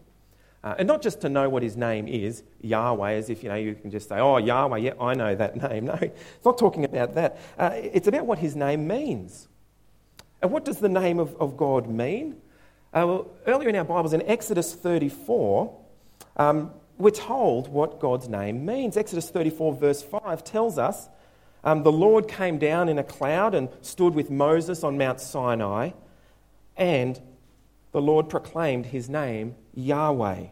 Uh, 0.62 0.74
and 0.78 0.88
not 0.88 1.00
just 1.00 1.22
to 1.22 1.28
know 1.28 1.48
what 1.48 1.62
his 1.62 1.76
name 1.76 2.06
is, 2.06 2.42
Yahweh, 2.60 3.12
as 3.12 3.30
if 3.30 3.42
you 3.42 3.48
know 3.48 3.54
you 3.54 3.74
can 3.74 3.90
just 3.90 4.08
say, 4.08 4.18
"Oh, 4.18 4.36
Yahweh, 4.36 4.78
yeah, 4.78 4.92
I 5.00 5.14
know 5.14 5.34
that 5.34 5.56
name." 5.70 5.86
No, 5.86 5.94
it's 6.00 6.44
not 6.44 6.58
talking 6.58 6.84
about 6.84 7.14
that. 7.14 7.38
Uh, 7.58 7.70
it's 7.74 8.06
about 8.06 8.26
what 8.26 8.38
his 8.38 8.54
name 8.56 8.86
means. 8.86 9.48
And 10.42 10.50
what 10.50 10.64
does 10.64 10.78
the 10.78 10.88
name 10.88 11.18
of, 11.18 11.34
of 11.36 11.56
God 11.56 11.88
mean? 11.88 12.36
Uh, 12.92 13.04
well, 13.06 13.30
earlier 13.46 13.68
in 13.68 13.76
our 13.76 13.84
Bibles, 13.84 14.12
in 14.12 14.22
Exodus 14.22 14.74
34, 14.74 15.78
um, 16.36 16.72
we're 16.98 17.10
told 17.10 17.68
what 17.68 18.00
God's 18.00 18.28
name 18.28 18.64
means. 18.66 18.96
Exodus 18.96 19.30
34, 19.30 19.74
verse 19.74 20.02
5, 20.02 20.44
tells 20.44 20.78
us 20.78 21.08
um, 21.64 21.82
the 21.82 21.92
Lord 21.92 22.28
came 22.28 22.58
down 22.58 22.88
in 22.88 22.98
a 22.98 23.04
cloud 23.04 23.54
and 23.54 23.68
stood 23.82 24.14
with 24.14 24.30
Moses 24.30 24.82
on 24.82 24.98
Mount 24.98 25.20
Sinai, 25.20 25.90
and 26.76 27.20
the 27.92 28.00
Lord 28.00 28.28
proclaimed 28.28 28.86
his 28.86 29.08
name 29.08 29.56
Yahweh. 29.74 30.46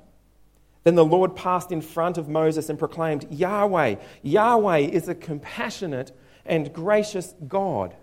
Then 0.85 0.95
the 0.95 1.05
Lord 1.05 1.37
passed 1.37 1.73
in 1.73 1.81
front 1.81 2.19
of 2.19 2.29
Moses 2.29 2.69
and 2.69 2.79
proclaimed, 2.79 3.27
Yahweh, 3.31 3.97
Yahweh 4.23 4.79
is 4.79 5.09
a 5.09 5.15
compassionate 5.15 6.13
and 6.47 6.73
gracious 6.73 7.35
God 7.47 7.95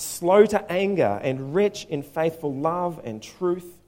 slow 0.00 0.46
to 0.46 0.72
anger 0.72 1.20
and 1.22 1.54
rich 1.54 1.84
in 1.84 2.02
faithful 2.02 2.54
love 2.54 3.00
and 3.04 3.22
truth, 3.22 3.78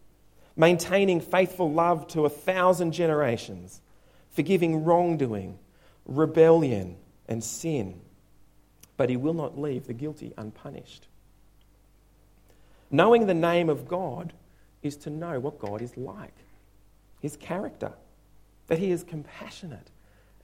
maintaining 0.57 1.21
faithful 1.21 1.73
love 1.73 2.07
to 2.09 2.27
a 2.27 2.31
thousand 2.31 2.93
generations, 2.93 3.81
forgiving 4.31 4.85
wrongdoing, 4.85 5.59
rebellion, 6.05 6.97
and 7.29 7.43
sin. 7.43 8.01
But 9.03 9.11
he 9.11 9.17
will 9.17 9.35
not 9.35 9.59
leave 9.59 9.89
the 9.89 9.93
guilty 9.93 10.33
unpunished. 10.39 11.09
Knowing 12.89 13.27
the 13.27 13.35
name 13.35 13.69
of 13.69 13.89
God 13.89 14.33
is 14.81 14.97
to 14.99 15.11
know 15.11 15.41
what 15.41 15.59
God 15.59 15.83
is 15.83 15.97
like, 15.97 16.37
his 17.21 17.37
character, 17.37 17.93
that 18.69 18.79
he 18.79 18.93
is 18.93 19.03
compassionate 19.03 19.91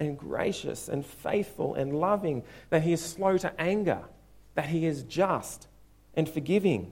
and 0.01 0.19
gracious 0.19 0.89
and 0.89 1.07
faithful 1.07 1.75
and 1.75 2.01
loving, 2.01 2.43
that 2.71 2.83
he 2.83 2.93
is 2.93 3.01
slow 3.01 3.39
to 3.39 3.61
anger 3.61 4.03
that 4.59 4.67
He 4.67 4.87
is 4.87 5.05
just 5.05 5.69
and 6.17 6.29
forgiving. 6.29 6.91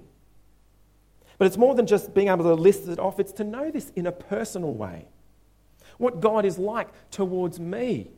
But 1.36 1.46
it's 1.46 1.56
more 1.56 1.74
than 1.74 1.84
just 1.84 2.14
being 2.14 2.28
able 2.28 2.44
to 2.44 2.54
list 2.54 2.86
it 2.86 3.00
off, 3.00 3.18
it's 3.18 3.32
to 3.32 3.44
know 3.44 3.72
this 3.72 3.90
in 3.96 4.06
a 4.06 4.12
personal 4.12 4.72
way. 4.72 5.08
What 5.98 6.20
God 6.20 6.44
is 6.44 6.60
like 6.60 6.86
towards 7.10 7.58
me. 7.58 8.12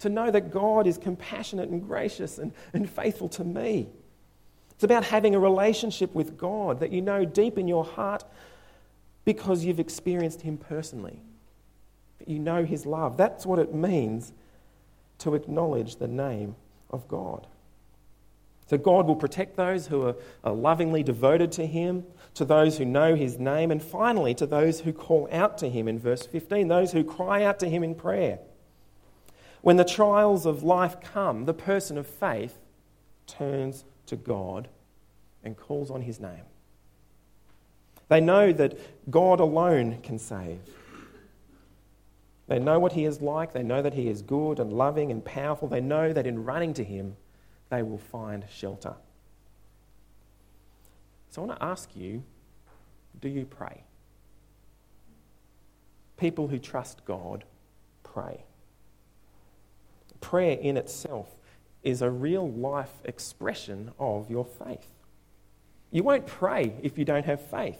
To 0.00 0.08
know 0.08 0.30
that 0.30 0.50
God 0.50 0.86
is 0.86 0.98
compassionate 0.98 1.68
and 1.68 1.86
gracious 1.86 2.38
and, 2.38 2.52
and 2.72 2.88
faithful 2.88 3.28
to 3.30 3.44
me. 3.44 3.88
It's 4.72 4.84
about 4.84 5.04
having 5.04 5.34
a 5.34 5.38
relationship 5.38 6.14
with 6.14 6.38
God 6.38 6.80
that 6.80 6.90
you 6.90 7.02
know 7.02 7.24
deep 7.26 7.58
in 7.58 7.68
your 7.68 7.84
heart 7.84 8.24
because 9.24 9.64
you've 9.64 9.80
experienced 9.80 10.40
Him 10.40 10.56
personally. 10.56 11.20
That 12.18 12.28
you 12.28 12.38
know 12.38 12.64
His 12.64 12.86
love. 12.86 13.16
That's 13.18 13.44
what 13.44 13.58
it 13.58 13.74
means 13.74 14.32
to 15.18 15.34
acknowledge 15.34 15.96
the 15.96 16.08
name 16.08 16.56
of 16.88 17.06
God. 17.08 17.46
So 18.68 18.78
God 18.78 19.06
will 19.06 19.16
protect 19.16 19.56
those 19.56 19.88
who 19.88 20.06
are, 20.06 20.16
are 20.44 20.54
lovingly 20.54 21.02
devoted 21.02 21.52
to 21.52 21.66
Him, 21.66 22.04
to 22.34 22.44
those 22.44 22.78
who 22.78 22.84
know 22.84 23.14
His 23.14 23.38
name, 23.38 23.70
and 23.70 23.82
finally 23.82 24.32
to 24.36 24.46
those 24.46 24.80
who 24.80 24.92
call 24.92 25.28
out 25.32 25.58
to 25.58 25.68
Him 25.68 25.88
in 25.88 25.98
verse 25.98 26.24
15, 26.24 26.68
those 26.68 26.92
who 26.92 27.04
cry 27.04 27.42
out 27.44 27.58
to 27.58 27.68
Him 27.68 27.82
in 27.82 27.94
prayer. 27.94 28.38
When 29.62 29.76
the 29.76 29.84
trials 29.84 30.46
of 30.46 30.62
life 30.62 31.00
come, 31.00 31.44
the 31.44 31.54
person 31.54 31.98
of 31.98 32.06
faith 32.06 32.58
turns 33.26 33.84
to 34.06 34.16
God 34.16 34.68
and 35.44 35.56
calls 35.56 35.90
on 35.90 36.02
His 36.02 36.20
name. 36.20 36.44
They 38.08 38.20
know 38.20 38.52
that 38.52 39.10
God 39.10 39.38
alone 39.38 40.00
can 40.02 40.18
save. 40.18 40.58
They 42.48 42.58
know 42.58 42.80
what 42.80 42.92
He 42.92 43.04
is 43.04 43.20
like. 43.20 43.52
They 43.52 43.62
know 43.62 43.82
that 43.82 43.94
He 43.94 44.08
is 44.08 44.22
good 44.22 44.58
and 44.58 44.72
loving 44.72 45.10
and 45.12 45.24
powerful. 45.24 45.68
They 45.68 45.80
know 45.80 46.12
that 46.12 46.26
in 46.26 46.44
running 46.44 46.74
to 46.74 46.84
Him, 46.84 47.16
they 47.68 47.82
will 47.82 47.98
find 47.98 48.44
shelter. 48.50 48.94
So 51.30 51.42
I 51.42 51.46
want 51.46 51.60
to 51.60 51.64
ask 51.64 51.94
you 51.94 52.24
do 53.20 53.28
you 53.28 53.44
pray? 53.44 53.84
People 56.16 56.48
who 56.48 56.58
trust 56.58 57.04
God 57.04 57.44
pray. 58.02 58.44
Prayer 60.20 60.58
in 60.58 60.76
itself 60.76 61.28
is 61.82 62.02
a 62.02 62.10
real 62.10 62.50
life 62.50 62.92
expression 63.04 63.92
of 63.98 64.30
your 64.30 64.44
faith. 64.44 64.86
You 65.90 66.02
won't 66.02 66.26
pray 66.26 66.74
if 66.82 66.98
you 66.98 67.04
don't 67.04 67.24
have 67.26 67.40
faith, 67.40 67.78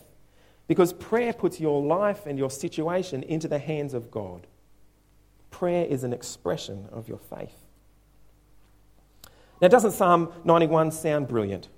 because 0.66 0.92
prayer 0.92 1.32
puts 1.32 1.61
your 1.61 1.82
life 1.82 2.26
and 2.26 2.38
your 2.38 2.50
situation 2.50 3.23
into 3.23 3.47
the 3.49 3.59
hands 3.59 3.94
of 3.94 4.11
God. 4.11 4.47
Prayer 5.50 5.85
is 5.85 6.04
an 6.04 6.12
expression 6.12 6.88
of 6.92 7.09
your 7.09 7.18
faith. 7.18 7.56
Now, 9.61 9.68
doesn't 9.68 9.92
Psalm 9.92 10.32
91 10.44 10.90
sound 10.92 11.28
brilliant? 11.28 11.68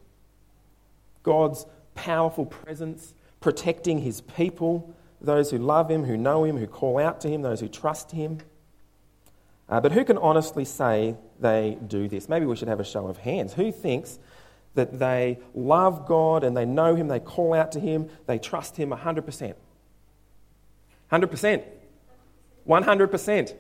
God's 1.22 1.66
powerful 1.94 2.46
presence, 2.46 3.14
protecting 3.40 3.98
his 3.98 4.20
people, 4.20 4.94
those 5.20 5.50
who 5.50 5.58
love 5.58 5.90
him, 5.90 6.04
who 6.04 6.16
know 6.16 6.44
him, 6.44 6.56
who 6.56 6.66
call 6.66 6.98
out 6.98 7.20
to 7.22 7.28
him, 7.28 7.42
those 7.42 7.60
who 7.60 7.68
trust 7.68 8.12
him. 8.12 8.38
Uh, 9.68 9.80
but 9.80 9.92
who 9.92 10.04
can 10.04 10.18
honestly 10.18 10.64
say 10.64 11.16
they 11.40 11.78
do 11.86 12.08
this? 12.08 12.28
Maybe 12.28 12.46
we 12.46 12.56
should 12.56 12.68
have 12.68 12.80
a 12.80 12.84
show 12.84 13.06
of 13.06 13.18
hands. 13.18 13.54
Who 13.54 13.72
thinks 13.72 14.18
that 14.74 14.98
they 14.98 15.38
love 15.54 16.06
God 16.06 16.44
and 16.44 16.56
they 16.56 16.64
know 16.64 16.94
Him, 16.94 17.08
they 17.08 17.20
call 17.20 17.54
out 17.54 17.72
to 17.72 17.80
Him, 17.80 18.08
they 18.26 18.38
trust 18.38 18.76
Him 18.76 18.90
100%? 18.90 19.54
100%. 21.10 21.64
100%. 22.68 23.54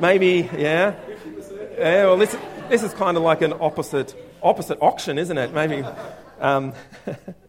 Maybe, 0.00 0.48
yeah. 0.56 0.94
Yeah, 1.78 2.04
well, 2.04 2.16
this, 2.16 2.36
this 2.68 2.82
is 2.82 2.92
kind 2.92 3.16
of 3.16 3.22
like 3.22 3.42
an 3.42 3.52
opposite, 3.60 4.14
opposite 4.42 4.78
auction, 4.80 5.18
isn't 5.18 5.38
it? 5.38 5.52
Maybe. 5.52 5.84
Um, 6.40 6.72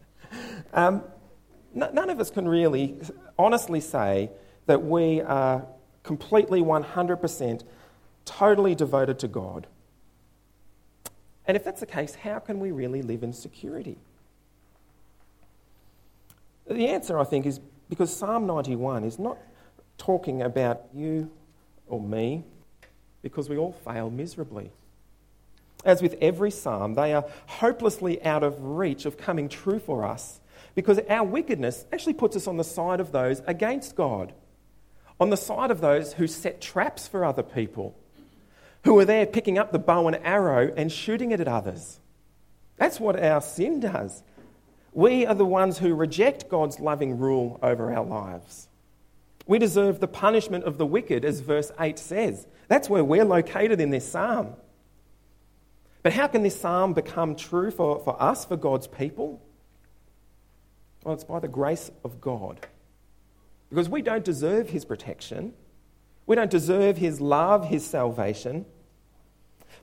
um, 0.72 1.02
none 1.74 2.10
of 2.10 2.20
us 2.20 2.30
can 2.30 2.48
really 2.48 3.00
honestly 3.38 3.80
say 3.80 4.30
that 4.66 4.82
we 4.82 5.20
are 5.20 5.66
completely 6.02 6.60
100% 6.60 7.62
totally 8.24 8.74
devoted 8.74 9.18
to 9.20 9.28
God. 9.28 9.66
And 11.46 11.56
if 11.56 11.64
that's 11.64 11.80
the 11.80 11.86
case, 11.86 12.14
how 12.14 12.38
can 12.38 12.58
we 12.58 12.70
really 12.70 13.02
live 13.02 13.22
in 13.22 13.32
security? 13.32 13.98
The 16.66 16.88
answer, 16.88 17.18
I 17.18 17.24
think, 17.24 17.44
is 17.44 17.60
because 17.90 18.14
Psalm 18.14 18.46
91 18.46 19.04
is 19.04 19.18
not 19.18 19.36
talking 19.98 20.40
about 20.42 20.82
you 20.94 21.30
or 21.86 22.00
me, 22.00 22.44
because 23.22 23.48
we 23.48 23.58
all 23.58 23.72
fail 23.72 24.10
miserably. 24.10 24.70
As 25.84 26.00
with 26.00 26.16
every 26.20 26.50
psalm, 26.50 26.94
they 26.94 27.12
are 27.12 27.26
hopelessly 27.46 28.22
out 28.24 28.42
of 28.42 28.56
reach 28.62 29.04
of 29.04 29.18
coming 29.18 29.50
true 29.50 29.78
for 29.78 30.04
us 30.04 30.40
because 30.74 30.98
our 31.08 31.24
wickedness 31.24 31.84
actually 31.92 32.14
puts 32.14 32.36
us 32.36 32.46
on 32.46 32.56
the 32.56 32.64
side 32.64 33.00
of 33.00 33.12
those 33.12 33.42
against 33.46 33.94
God, 33.94 34.32
on 35.20 35.30
the 35.30 35.36
side 35.36 35.70
of 35.70 35.80
those 35.80 36.14
who 36.14 36.26
set 36.26 36.60
traps 36.60 37.06
for 37.06 37.24
other 37.24 37.42
people, 37.42 37.96
who 38.84 38.98
are 38.98 39.04
there 39.04 39.26
picking 39.26 39.58
up 39.58 39.72
the 39.72 39.78
bow 39.78 40.06
and 40.08 40.16
arrow 40.22 40.72
and 40.76 40.90
shooting 40.90 41.30
it 41.30 41.40
at 41.40 41.48
others. 41.48 42.00
That's 42.76 42.98
what 42.98 43.22
our 43.22 43.40
sin 43.40 43.80
does. 43.80 44.22
We 44.92 45.26
are 45.26 45.34
the 45.34 45.44
ones 45.44 45.78
who 45.78 45.94
reject 45.94 46.48
God's 46.48 46.80
loving 46.80 47.18
rule 47.18 47.58
over 47.62 47.92
our 47.92 48.04
lives. 48.04 48.68
We 49.46 49.58
deserve 49.58 50.00
the 50.00 50.08
punishment 50.08 50.64
of 50.64 50.78
the 50.78 50.86
wicked, 50.86 51.24
as 51.24 51.40
verse 51.40 51.70
8 51.78 51.98
says. 51.98 52.46
That's 52.68 52.88
where 52.88 53.04
we're 53.04 53.24
located 53.24 53.80
in 53.80 53.90
this 53.90 54.08
psalm. 54.08 54.54
But 56.02 56.12
how 56.12 56.26
can 56.26 56.42
this 56.42 56.60
psalm 56.60 56.94
become 56.94 57.34
true 57.34 57.70
for, 57.70 58.00
for 58.00 58.20
us, 58.22 58.44
for 58.44 58.56
God's 58.56 58.86
people? 58.86 59.42
Well, 61.04 61.14
it's 61.14 61.24
by 61.24 61.38
the 61.38 61.48
grace 61.48 61.90
of 62.02 62.20
God. 62.20 62.66
Because 63.68 63.88
we 63.88 64.02
don't 64.02 64.24
deserve 64.24 64.70
his 64.70 64.84
protection, 64.84 65.52
we 66.26 66.34
don't 66.34 66.50
deserve 66.50 66.96
his 66.96 67.20
love, 67.20 67.68
his 67.68 67.86
salvation. 67.86 68.64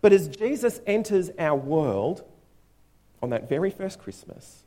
But 0.02 0.14
as 0.14 0.28
Jesus 0.28 0.82
enters 0.88 1.30
our 1.38 1.56
world 1.56 2.24
on 3.22 3.30
that 3.30 3.48
very 3.48 3.70
first 3.70 4.00
Christmas, 4.00 4.64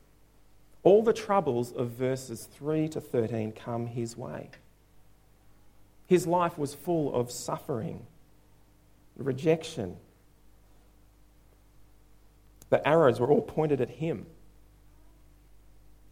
all 0.83 1.03
the 1.03 1.13
troubles 1.13 1.73
of 1.73 1.89
verses 1.89 2.47
3 2.53 2.87
to 2.89 3.01
13 3.01 3.51
come 3.51 3.87
his 3.87 4.15
way. 4.15 4.49
His 6.07 6.27
life 6.27 6.57
was 6.57 6.73
full 6.73 7.13
of 7.13 7.31
suffering, 7.31 8.05
rejection. 9.17 9.97
The 12.69 12.87
arrows 12.87 13.19
were 13.19 13.27
all 13.27 13.41
pointed 13.41 13.81
at 13.81 13.89
him. 13.89 14.27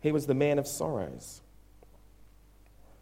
He 0.03 0.12
was 0.12 0.25
the 0.25 0.33
man 0.33 0.60
of 0.60 0.67
sorrows. 0.67 1.39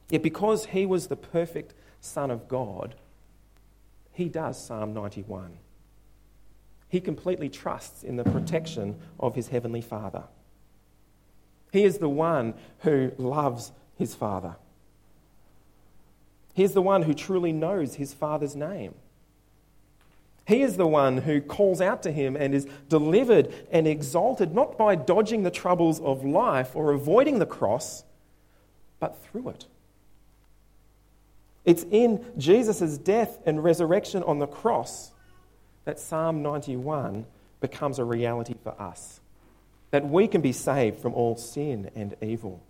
Yet, 0.10 0.22
because 0.22 0.68
he 0.68 0.86
was 0.86 1.08
the 1.08 1.16
perfect 1.16 1.74
Son 2.00 2.30
of 2.30 2.48
God, 2.48 2.94
he 4.14 4.30
does 4.30 4.64
Psalm 4.64 4.94
91. 4.94 5.58
He 6.90 7.02
completely 7.02 7.50
trusts 7.50 8.04
in 8.04 8.18
the 8.18 8.24
protection 8.24 9.00
of 9.20 9.34
his 9.34 9.48
heavenly 9.48 9.82
Father. 9.82 10.26
He 11.72 11.86
is 11.86 11.98
the 11.98 12.10
one 12.10 12.54
who 12.82 13.14
loves 13.18 13.72
his 13.98 14.14
Father. 14.14 14.58
He 16.54 16.64
is 16.64 16.74
the 16.74 16.84
one 16.84 17.02
who 17.04 17.16
truly 17.16 17.52
knows 17.52 17.96
his 17.96 18.14
Father's 18.14 18.56
name. 18.56 18.94
He 20.52 20.64
is 20.64 20.76
the 20.76 20.86
one 20.86 21.20
who 21.20 21.40
calls 21.40 21.80
out 21.80 22.04
to 22.04 22.12
him 22.12 22.36
and 22.36 22.54
is 22.54 22.68
delivered 22.90 23.54
and 23.72 23.88
exalted 23.88 24.54
not 24.54 24.78
by 24.78 24.96
dodging 24.96 25.44
the 25.44 25.50
troubles 25.50 26.02
of 26.02 26.26
life 26.26 26.76
or 26.76 26.92
avoiding 26.92 27.40
the 27.40 27.46
cross, 27.46 28.04
but 29.00 29.18
through 29.24 29.48
it. 29.48 29.66
It's 31.64 31.86
in 31.90 32.26
Jesus' 32.38 32.98
death 32.98 33.38
and 33.46 33.64
resurrection 33.64 34.24
on 34.24 34.40
the 34.40 34.46
cross 34.46 35.14
that 35.86 36.02
Psalm 36.02 36.44
91 36.44 37.26
becomes 37.62 37.98
a 37.98 38.04
reality 38.04 38.56
for 38.62 38.76
us, 38.78 39.22
that 39.92 40.06
we 40.06 40.28
can 40.28 40.42
be 40.42 40.52
saved 40.52 41.00
from 41.00 41.14
all 41.14 41.38
sin 41.38 41.90
and 41.96 42.18
evil. 42.22 42.62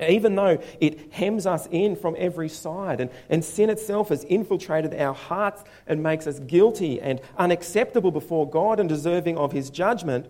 Even 0.00 0.34
though 0.34 0.60
it 0.80 1.12
hems 1.12 1.46
us 1.46 1.68
in 1.70 1.94
from 1.94 2.16
every 2.18 2.48
side 2.48 3.00
and, 3.00 3.10
and 3.30 3.44
sin 3.44 3.70
itself 3.70 4.08
has 4.08 4.24
infiltrated 4.24 4.92
our 4.94 5.14
hearts 5.14 5.62
and 5.86 6.02
makes 6.02 6.26
us 6.26 6.40
guilty 6.40 7.00
and 7.00 7.20
unacceptable 7.38 8.10
before 8.10 8.48
God 8.48 8.80
and 8.80 8.88
deserving 8.88 9.38
of 9.38 9.52
his 9.52 9.70
judgment, 9.70 10.26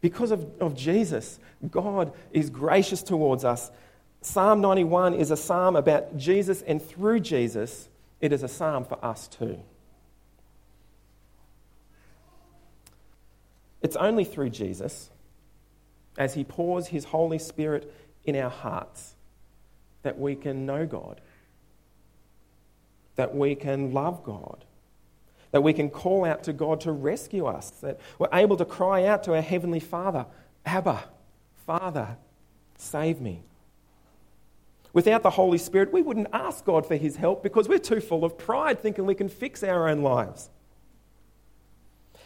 because 0.00 0.30
of, 0.30 0.46
of 0.60 0.76
Jesus, 0.76 1.40
God 1.70 2.12
is 2.30 2.50
gracious 2.50 3.02
towards 3.02 3.44
us. 3.44 3.72
Psalm 4.20 4.60
91 4.60 5.14
is 5.14 5.32
a 5.32 5.36
psalm 5.36 5.74
about 5.74 6.16
Jesus, 6.16 6.62
and 6.62 6.80
through 6.80 7.20
Jesus, 7.20 7.88
it 8.20 8.32
is 8.32 8.44
a 8.44 8.48
psalm 8.48 8.84
for 8.84 9.04
us 9.04 9.26
too. 9.26 9.58
It's 13.82 13.96
only 13.96 14.24
through 14.24 14.50
Jesus, 14.50 15.10
as 16.16 16.34
he 16.34 16.44
pours 16.44 16.88
his 16.88 17.06
Holy 17.06 17.38
Spirit 17.38 17.92
in 18.28 18.36
our 18.36 18.50
hearts 18.50 19.14
that 20.02 20.18
we 20.18 20.34
can 20.34 20.66
know 20.66 20.86
God, 20.86 21.20
that 23.16 23.34
we 23.34 23.54
can 23.54 23.92
love 23.92 24.22
God, 24.22 24.64
that 25.50 25.62
we 25.62 25.72
can 25.72 25.88
call 25.88 26.24
out 26.24 26.44
to 26.44 26.52
God 26.52 26.80
to 26.82 26.92
rescue 26.92 27.46
us, 27.46 27.70
that 27.70 27.98
we're 28.18 28.28
able 28.32 28.56
to 28.56 28.64
cry 28.64 29.04
out 29.06 29.24
to 29.24 29.34
our 29.34 29.40
Heavenly 29.40 29.80
Father, 29.80 30.26
Abba, 30.64 31.04
Father, 31.66 32.16
save 32.76 33.20
me. 33.20 33.42
Without 34.92 35.22
the 35.22 35.30
Holy 35.30 35.58
Spirit, 35.58 35.92
we 35.92 36.02
wouldn't 36.02 36.28
ask 36.32 36.64
God 36.64 36.86
for 36.86 36.96
His 36.96 37.16
help 37.16 37.42
because 37.42 37.68
we're 37.68 37.78
too 37.78 38.00
full 38.00 38.24
of 38.24 38.36
pride 38.36 38.80
thinking 38.80 39.06
we 39.06 39.14
can 39.14 39.28
fix 39.28 39.62
our 39.62 39.88
own 39.88 40.02
lives. 40.02 40.50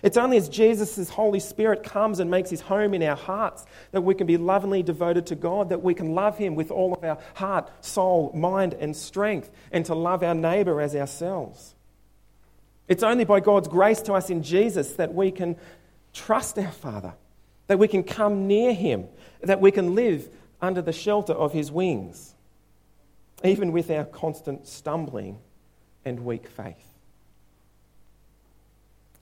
It's 0.03 0.17
only 0.17 0.37
as 0.37 0.49
Jesus' 0.49 1.09
Holy 1.09 1.39
Spirit 1.39 1.85
comes 1.85 2.19
and 2.19 2.29
makes 2.29 2.51
his 2.51 2.61
home 2.61 2.93
in 2.93 3.03
our 3.05 3.17
hearts 3.17 3.65
that 3.93 4.01
we 4.01 4.17
can 4.17 4.27
be 4.27 4.37
lovingly 4.37 4.83
devoted 4.83 5.27
to 5.27 5.37
God, 5.37 5.69
that 5.69 5.83
we 5.83 5.95
can 5.95 6.15
love 6.15 6.37
him 6.37 6.57
with 6.57 6.73
all 6.73 6.93
of 6.93 7.05
our 7.05 7.19
heart, 7.35 7.71
soul, 7.85 8.33
mind, 8.35 8.75
and 8.75 8.97
strength, 8.97 9.51
and 9.71 9.87
to 9.87 9.95
love 9.95 10.25
our 10.25 10.35
neighbour 10.35 10.81
as 10.81 10.97
ourselves. 10.97 11.77
It's 12.89 13.05
only 13.05 13.25
by 13.25 13.39
God's 13.39 13.69
grace 13.69 14.03
to 14.03 14.15
us 14.15 14.29
in 14.29 14.43
Jesus 14.43 14.95
that 14.95 15.15
we 15.15 15.31
can 15.31 15.57
trust 16.13 16.59
our 16.59 16.73
Father, 16.73 17.15
that 17.69 17.79
we 17.79 17.87
can 17.87 18.03
come 18.03 18.49
near 18.49 18.75
him, 18.75 19.07
that 19.41 19.61
we 19.61 19.71
can 19.71 19.95
live 19.95 20.29
under 20.61 20.83
the 20.83 20.93
shelter 20.93 21.33
of 21.33 21.53
his 21.53 21.71
wings, 21.71 22.35
even 23.45 23.71
with 23.71 23.89
our 23.89 24.05
constant 24.05 24.67
stumbling 24.67 25.39
and 26.05 26.25
weak 26.25 26.49
faith. 26.49 26.92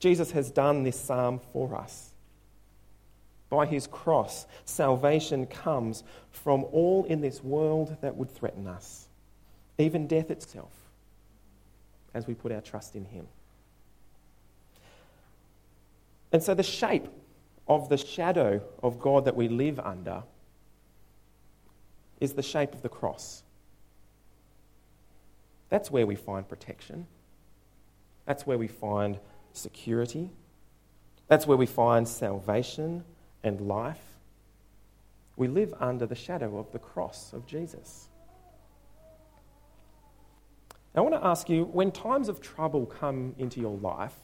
Jesus 0.01 0.31
has 0.31 0.49
done 0.49 0.81
this 0.81 0.99
psalm 0.99 1.39
for 1.53 1.75
us. 1.75 2.09
By 3.51 3.67
his 3.67 3.85
cross, 3.85 4.47
salvation 4.65 5.45
comes 5.45 6.03
from 6.31 6.63
all 6.71 7.05
in 7.05 7.21
this 7.21 7.43
world 7.43 7.95
that 8.01 8.15
would 8.15 8.31
threaten 8.31 8.65
us, 8.65 9.07
even 9.77 10.07
death 10.07 10.31
itself, 10.31 10.71
as 12.15 12.25
we 12.25 12.33
put 12.33 12.51
our 12.51 12.61
trust 12.61 12.95
in 12.95 13.05
him. 13.05 13.27
And 16.31 16.41
so, 16.41 16.55
the 16.55 16.63
shape 16.63 17.07
of 17.67 17.89
the 17.89 17.97
shadow 17.97 18.61
of 18.81 18.99
God 18.99 19.25
that 19.25 19.35
we 19.35 19.49
live 19.49 19.79
under 19.79 20.23
is 22.19 22.33
the 22.33 22.41
shape 22.41 22.73
of 22.73 22.81
the 22.81 22.89
cross. 22.89 23.43
That's 25.69 25.91
where 25.91 26.07
we 26.07 26.15
find 26.15 26.47
protection. 26.47 27.05
That's 28.25 28.47
where 28.47 28.57
we 28.57 28.67
find 28.67 29.19
security. 29.53 30.29
That's 31.27 31.47
where 31.47 31.57
we 31.57 31.65
find 31.65 32.07
salvation 32.07 33.03
and 33.43 33.61
life. 33.61 34.01
We 35.35 35.47
live 35.47 35.73
under 35.79 36.05
the 36.05 36.15
shadow 36.15 36.57
of 36.57 36.71
the 36.71 36.79
cross 36.79 37.33
of 37.33 37.45
Jesus. 37.45 38.09
Now, 40.93 41.01
I 41.01 41.09
want 41.09 41.21
to 41.21 41.25
ask 41.25 41.49
you 41.49 41.63
when 41.65 41.91
times 41.91 42.27
of 42.27 42.41
trouble 42.41 42.85
come 42.85 43.33
into 43.37 43.61
your 43.61 43.77
life, 43.77 44.15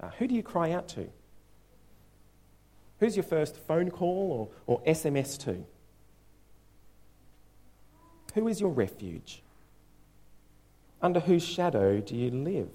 uh, 0.00 0.10
who 0.18 0.26
do 0.26 0.34
you 0.34 0.42
cry 0.42 0.72
out 0.72 0.88
to? 0.88 1.08
Who's 2.98 3.16
your 3.16 3.24
first 3.24 3.56
phone 3.56 3.90
call 3.90 4.50
or, 4.66 4.74
or 4.74 4.84
SMS 4.84 5.38
to? 5.44 5.64
Who 8.34 8.48
is 8.48 8.60
your 8.60 8.70
refuge? 8.70 9.42
Under 11.00 11.20
whose 11.20 11.42
shadow 11.42 12.00
do 12.00 12.16
you 12.16 12.30
live? 12.30 12.70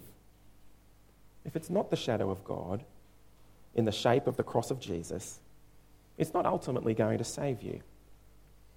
If 1.46 1.56
it's 1.56 1.70
not 1.70 1.90
the 1.90 1.96
shadow 1.96 2.30
of 2.32 2.44
God, 2.44 2.84
in 3.76 3.86
the 3.86 3.92
shape 3.92 4.26
of 4.26 4.38
the 4.38 4.44
cross 4.44 4.72
of 4.72 4.80
Jesus, 4.80 5.40
it's 6.18 6.34
not 6.34 6.46
ultimately 6.46 6.94
going 6.94 7.18
to 7.18 7.24
save 7.24 7.62
you. 7.62 7.82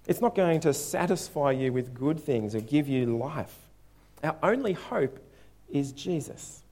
It's 0.07 0.21
not 0.21 0.35
going 0.35 0.59
to 0.61 0.73
satisfy 0.73 1.51
you 1.51 1.71
with 1.71 1.93
good 1.93 2.19
things 2.19 2.53
or 2.53 2.59
give 2.59 2.87
you 2.87 3.17
life. 3.17 3.55
Our 4.23 4.37
only 4.43 4.73
hope 4.73 5.19
is 5.69 5.93
Jesus 5.93 6.63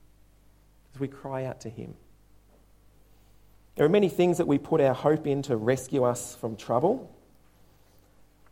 as 0.94 1.00
we 1.00 1.08
cry 1.08 1.44
out 1.44 1.60
to 1.62 1.70
Him. 1.70 1.94
There 3.76 3.86
are 3.86 3.90
many 3.90 4.08
things 4.08 4.38
that 4.38 4.46
we 4.46 4.58
put 4.58 4.80
our 4.80 4.94
hope 4.94 5.26
in 5.26 5.42
to 5.42 5.56
rescue 5.56 6.04
us 6.04 6.34
from 6.34 6.56
trouble. 6.56 7.10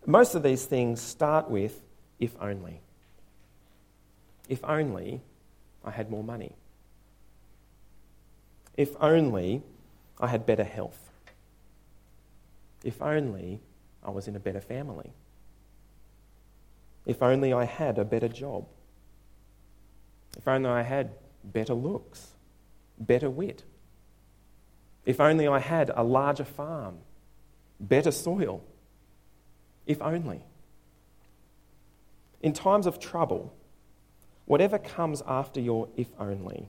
Most 0.06 0.34
of 0.34 0.42
these 0.42 0.64
things 0.64 1.00
start 1.00 1.50
with 1.50 1.82
if 2.20 2.34
only. 2.40 2.80
If 4.48 4.64
only 4.64 5.20
I 5.84 5.90
had 5.90 6.10
more 6.10 6.22
money. 6.22 6.52
If 8.76 8.94
only 9.00 9.62
I 10.20 10.26
had 10.26 10.44
better 10.46 10.64
health. 10.64 11.10
If 12.84 13.00
only 13.00 13.60
I 14.02 14.10
was 14.10 14.28
in 14.28 14.36
a 14.36 14.40
better 14.40 14.60
family. 14.60 15.12
If 17.06 17.22
only 17.22 17.52
I 17.52 17.64
had 17.64 17.98
a 17.98 18.04
better 18.04 18.28
job. 18.28 18.66
If 20.36 20.46
only 20.46 20.68
I 20.68 20.82
had 20.82 21.10
better 21.42 21.74
looks, 21.74 22.28
better 22.98 23.30
wit. 23.30 23.64
If 25.04 25.20
only 25.20 25.46
I 25.46 25.60
had 25.60 25.90
a 25.94 26.02
larger 26.02 26.44
farm, 26.44 26.98
better 27.80 28.10
soil. 28.10 28.62
If 29.86 30.02
only. 30.02 30.42
In 32.42 32.52
times 32.52 32.86
of 32.86 32.98
trouble, 32.98 33.54
whatever 34.44 34.78
comes 34.78 35.22
after 35.26 35.60
your 35.60 35.88
if 35.96 36.08
only 36.18 36.68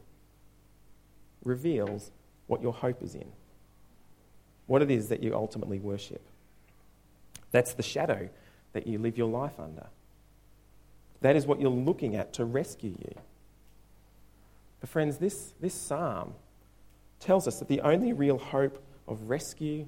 reveals 1.44 2.12
what 2.48 2.62
your 2.62 2.74
hope 2.74 3.02
is 3.04 3.16
in, 3.16 3.32
what 4.66 4.82
it 4.82 4.92
is 4.92 5.10
that 5.10 5.22
you 5.22 5.34
ultimately 5.34 5.80
worship. 5.80 6.22
That's 7.52 7.74
the 7.74 7.84
shadow 7.84 8.30
that 8.74 8.88
you 8.88 9.00
live 9.00 9.18
your 9.18 9.30
life 9.30 9.60
under. 9.60 9.88
That 11.22 11.36
is 11.36 11.46
what 11.46 11.60
you're 11.60 11.70
looking 11.70 12.16
at 12.16 12.34
to 12.34 12.46
rescue 12.46 12.96
you. 13.00 13.16
But, 14.80 14.90
friends, 14.90 15.18
this, 15.18 15.54
this 15.60 15.74
psalm 15.74 16.34
tells 17.20 17.48
us 17.48 17.60
that 17.60 17.68
the 17.68 17.82
only 17.82 18.14
real 18.14 18.38
hope 18.38 18.84
of 19.08 19.30
rescue 19.30 19.88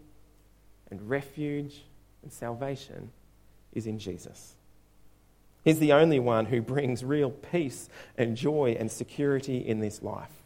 and 0.90 1.10
refuge 1.10 1.84
and 2.24 2.34
salvation 2.34 3.12
is 3.74 3.86
in 3.86 4.00
Jesus. 4.00 4.56
He's 5.64 5.80
the 5.80 5.94
only 5.94 6.20
one 6.20 6.46
who 6.46 6.62
brings 6.62 7.04
real 7.04 7.30
peace 7.30 7.90
and 8.18 8.36
joy 8.36 8.76
and 8.80 8.92
security 8.92 9.58
in 9.58 9.80
this 9.80 10.02
life 10.02 10.39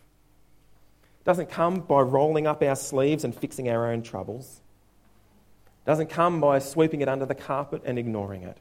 doesn't 1.23 1.49
come 1.49 1.79
by 1.81 2.01
rolling 2.01 2.47
up 2.47 2.61
our 2.61 2.75
sleeves 2.75 3.23
and 3.23 3.35
fixing 3.35 3.69
our 3.69 3.91
own 3.91 4.03
troubles. 4.03 4.61
doesn't 5.85 6.09
come 6.09 6.41
by 6.41 6.59
sweeping 6.59 7.01
it 7.01 7.09
under 7.09 7.25
the 7.25 7.35
carpet 7.35 7.81
and 7.85 7.97
ignoring 7.97 8.43
it. 8.43 8.57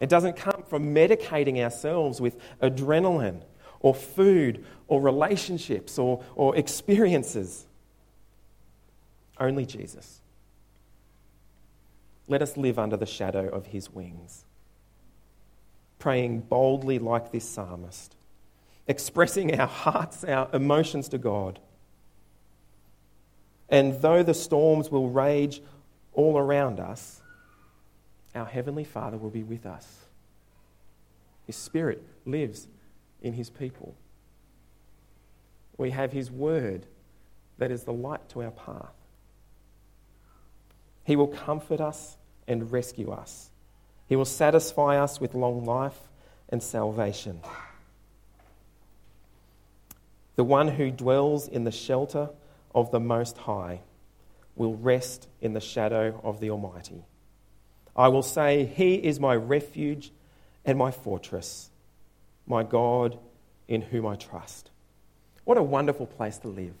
It 0.00 0.08
doesn't 0.08 0.36
come 0.36 0.62
from 0.68 0.94
medicating 0.94 1.58
ourselves 1.58 2.20
with 2.20 2.36
adrenaline 2.60 3.42
or 3.80 3.94
food 3.94 4.64
or 4.86 5.00
relationships 5.00 5.98
or, 5.98 6.22
or 6.34 6.56
experiences. 6.56 7.66
Only 9.38 9.66
Jesus. 9.66 10.20
Let 12.28 12.42
us 12.42 12.56
live 12.56 12.78
under 12.78 12.96
the 12.96 13.06
shadow 13.06 13.48
of 13.48 13.66
his 13.66 13.90
wings, 13.90 14.44
praying 15.98 16.40
boldly 16.42 16.98
like 16.98 17.32
this 17.32 17.48
psalmist 17.48 18.17
expressing 18.88 19.60
our 19.60 19.66
hearts, 19.66 20.24
our 20.24 20.48
emotions 20.52 21.08
to 21.10 21.18
God. 21.18 21.60
And 23.68 24.00
though 24.00 24.22
the 24.22 24.34
storms 24.34 24.90
will 24.90 25.10
rage 25.10 25.60
all 26.14 26.38
around 26.38 26.80
us, 26.80 27.20
our 28.34 28.46
Heavenly 28.46 28.84
Father 28.84 29.18
will 29.18 29.30
be 29.30 29.42
with 29.42 29.66
us. 29.66 29.86
His 31.46 31.56
Spirit 31.56 32.02
lives 32.24 32.66
in 33.22 33.34
His 33.34 33.50
people. 33.50 33.94
We 35.76 35.90
have 35.90 36.12
His 36.12 36.30
Word 36.30 36.86
that 37.58 37.70
is 37.70 37.84
the 37.84 37.92
light 37.92 38.26
to 38.30 38.42
our 38.42 38.50
path. 38.50 38.94
He 41.04 41.16
will 41.16 41.28
comfort 41.28 41.80
us 41.80 42.16
and 42.46 42.70
rescue 42.72 43.10
us. 43.10 43.50
He 44.08 44.16
will 44.16 44.24
satisfy 44.24 44.98
us 44.98 45.20
with 45.20 45.34
long 45.34 45.64
life 45.64 45.98
and 46.48 46.62
salvation. 46.62 47.40
The 50.38 50.44
one 50.44 50.68
who 50.68 50.92
dwells 50.92 51.48
in 51.48 51.64
the 51.64 51.72
shelter 51.72 52.30
of 52.72 52.92
the 52.92 53.00
Most 53.00 53.38
High 53.38 53.80
will 54.54 54.76
rest 54.76 55.26
in 55.40 55.52
the 55.52 55.60
shadow 55.60 56.20
of 56.22 56.38
the 56.38 56.48
Almighty. 56.50 57.02
I 57.96 58.06
will 58.06 58.22
say, 58.22 58.64
He 58.64 58.94
is 58.94 59.18
my 59.18 59.34
refuge 59.34 60.12
and 60.64 60.78
my 60.78 60.92
fortress, 60.92 61.70
my 62.46 62.62
God 62.62 63.18
in 63.66 63.82
whom 63.82 64.06
I 64.06 64.14
trust. 64.14 64.70
What 65.42 65.58
a 65.58 65.62
wonderful 65.62 66.06
place 66.06 66.38
to 66.38 66.48
live. 66.48 66.76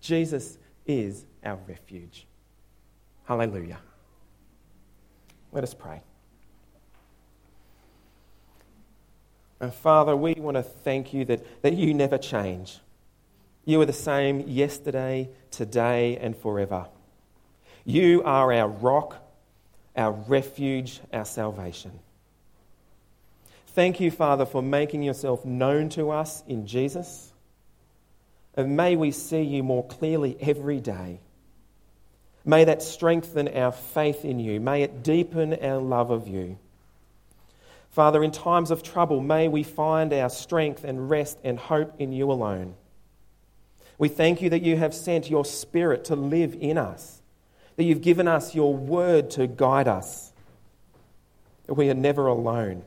Jesus 0.00 0.56
is 0.86 1.26
our 1.44 1.58
refuge. 1.68 2.26
Hallelujah. 3.24 3.80
Let 5.52 5.62
us 5.62 5.74
pray. 5.74 6.00
And 9.60 9.72
Father, 9.72 10.16
we 10.16 10.34
want 10.34 10.56
to 10.56 10.62
thank 10.62 11.12
you 11.12 11.24
that, 11.26 11.62
that 11.62 11.74
you 11.74 11.92
never 11.92 12.16
change. 12.16 12.78
You 13.64 13.80
are 13.82 13.86
the 13.86 13.92
same 13.92 14.40
yesterday, 14.48 15.28
today, 15.50 16.16
and 16.16 16.36
forever. 16.36 16.86
You 17.84 18.22
are 18.24 18.52
our 18.52 18.68
rock, 18.68 19.16
our 19.94 20.12
refuge, 20.12 21.00
our 21.12 21.26
salvation. 21.26 21.92
Thank 23.68 24.00
you, 24.00 24.10
Father, 24.10 24.46
for 24.46 24.62
making 24.62 25.02
yourself 25.02 25.44
known 25.44 25.90
to 25.90 26.10
us 26.10 26.42
in 26.48 26.66
Jesus. 26.66 27.32
And 28.56 28.76
may 28.76 28.96
we 28.96 29.10
see 29.12 29.42
you 29.42 29.62
more 29.62 29.86
clearly 29.86 30.36
every 30.40 30.80
day. 30.80 31.20
May 32.44 32.64
that 32.64 32.82
strengthen 32.82 33.48
our 33.48 33.72
faith 33.72 34.24
in 34.24 34.40
you. 34.40 34.58
May 34.58 34.82
it 34.82 35.02
deepen 35.02 35.54
our 35.62 35.78
love 35.78 36.10
of 36.10 36.26
you. 36.26 36.58
Father, 37.90 38.22
in 38.22 38.30
times 38.30 38.70
of 38.70 38.82
trouble, 38.82 39.20
may 39.20 39.48
we 39.48 39.64
find 39.64 40.12
our 40.12 40.30
strength 40.30 40.84
and 40.84 41.10
rest 41.10 41.38
and 41.42 41.58
hope 41.58 41.94
in 41.98 42.12
you 42.12 42.30
alone. 42.30 42.74
We 43.98 44.08
thank 44.08 44.40
you 44.40 44.50
that 44.50 44.62
you 44.62 44.76
have 44.76 44.94
sent 44.94 45.28
your 45.28 45.44
Spirit 45.44 46.04
to 46.06 46.16
live 46.16 46.56
in 46.58 46.78
us, 46.78 47.20
that 47.76 47.84
you've 47.84 48.00
given 48.00 48.28
us 48.28 48.54
your 48.54 48.74
word 48.74 49.30
to 49.32 49.46
guide 49.46 49.88
us, 49.88 50.32
that 51.66 51.74
we 51.74 51.90
are 51.90 51.94
never 51.94 52.28
alone. 52.28 52.84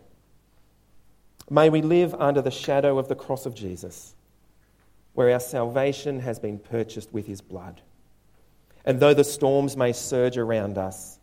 May 1.49 1.69
we 1.69 1.81
live 1.81 2.15
under 2.15 2.41
the 2.41 2.49
shadow 2.49 2.97
of 2.97 3.09
the 3.09 3.15
cross 3.15 3.45
of 3.45 3.53
Jesus, 3.53 4.15
where 5.13 5.31
our 5.31 5.39
salvation 5.41 6.21
has 6.21 6.39
been 6.39 6.57
purchased 6.57 7.13
with 7.13 7.27
his 7.27 7.41
blood. 7.41 7.81
And 8.85 8.99
though 8.99 9.13
the 9.13 9.23
storms 9.25 9.75
may 9.75 9.91
surge 9.91 10.37
around 10.37 10.77
us, 10.77 11.19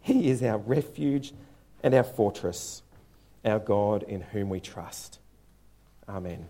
he 0.00 0.30
is 0.30 0.42
our 0.42 0.58
refuge 0.58 1.34
and 1.82 1.94
our 1.94 2.02
fortress 2.02 2.82
our 3.46 3.58
God 3.58 4.02
in 4.02 4.20
whom 4.20 4.48
we 4.50 4.60
trust. 4.60 5.18
Amen. 6.08 6.46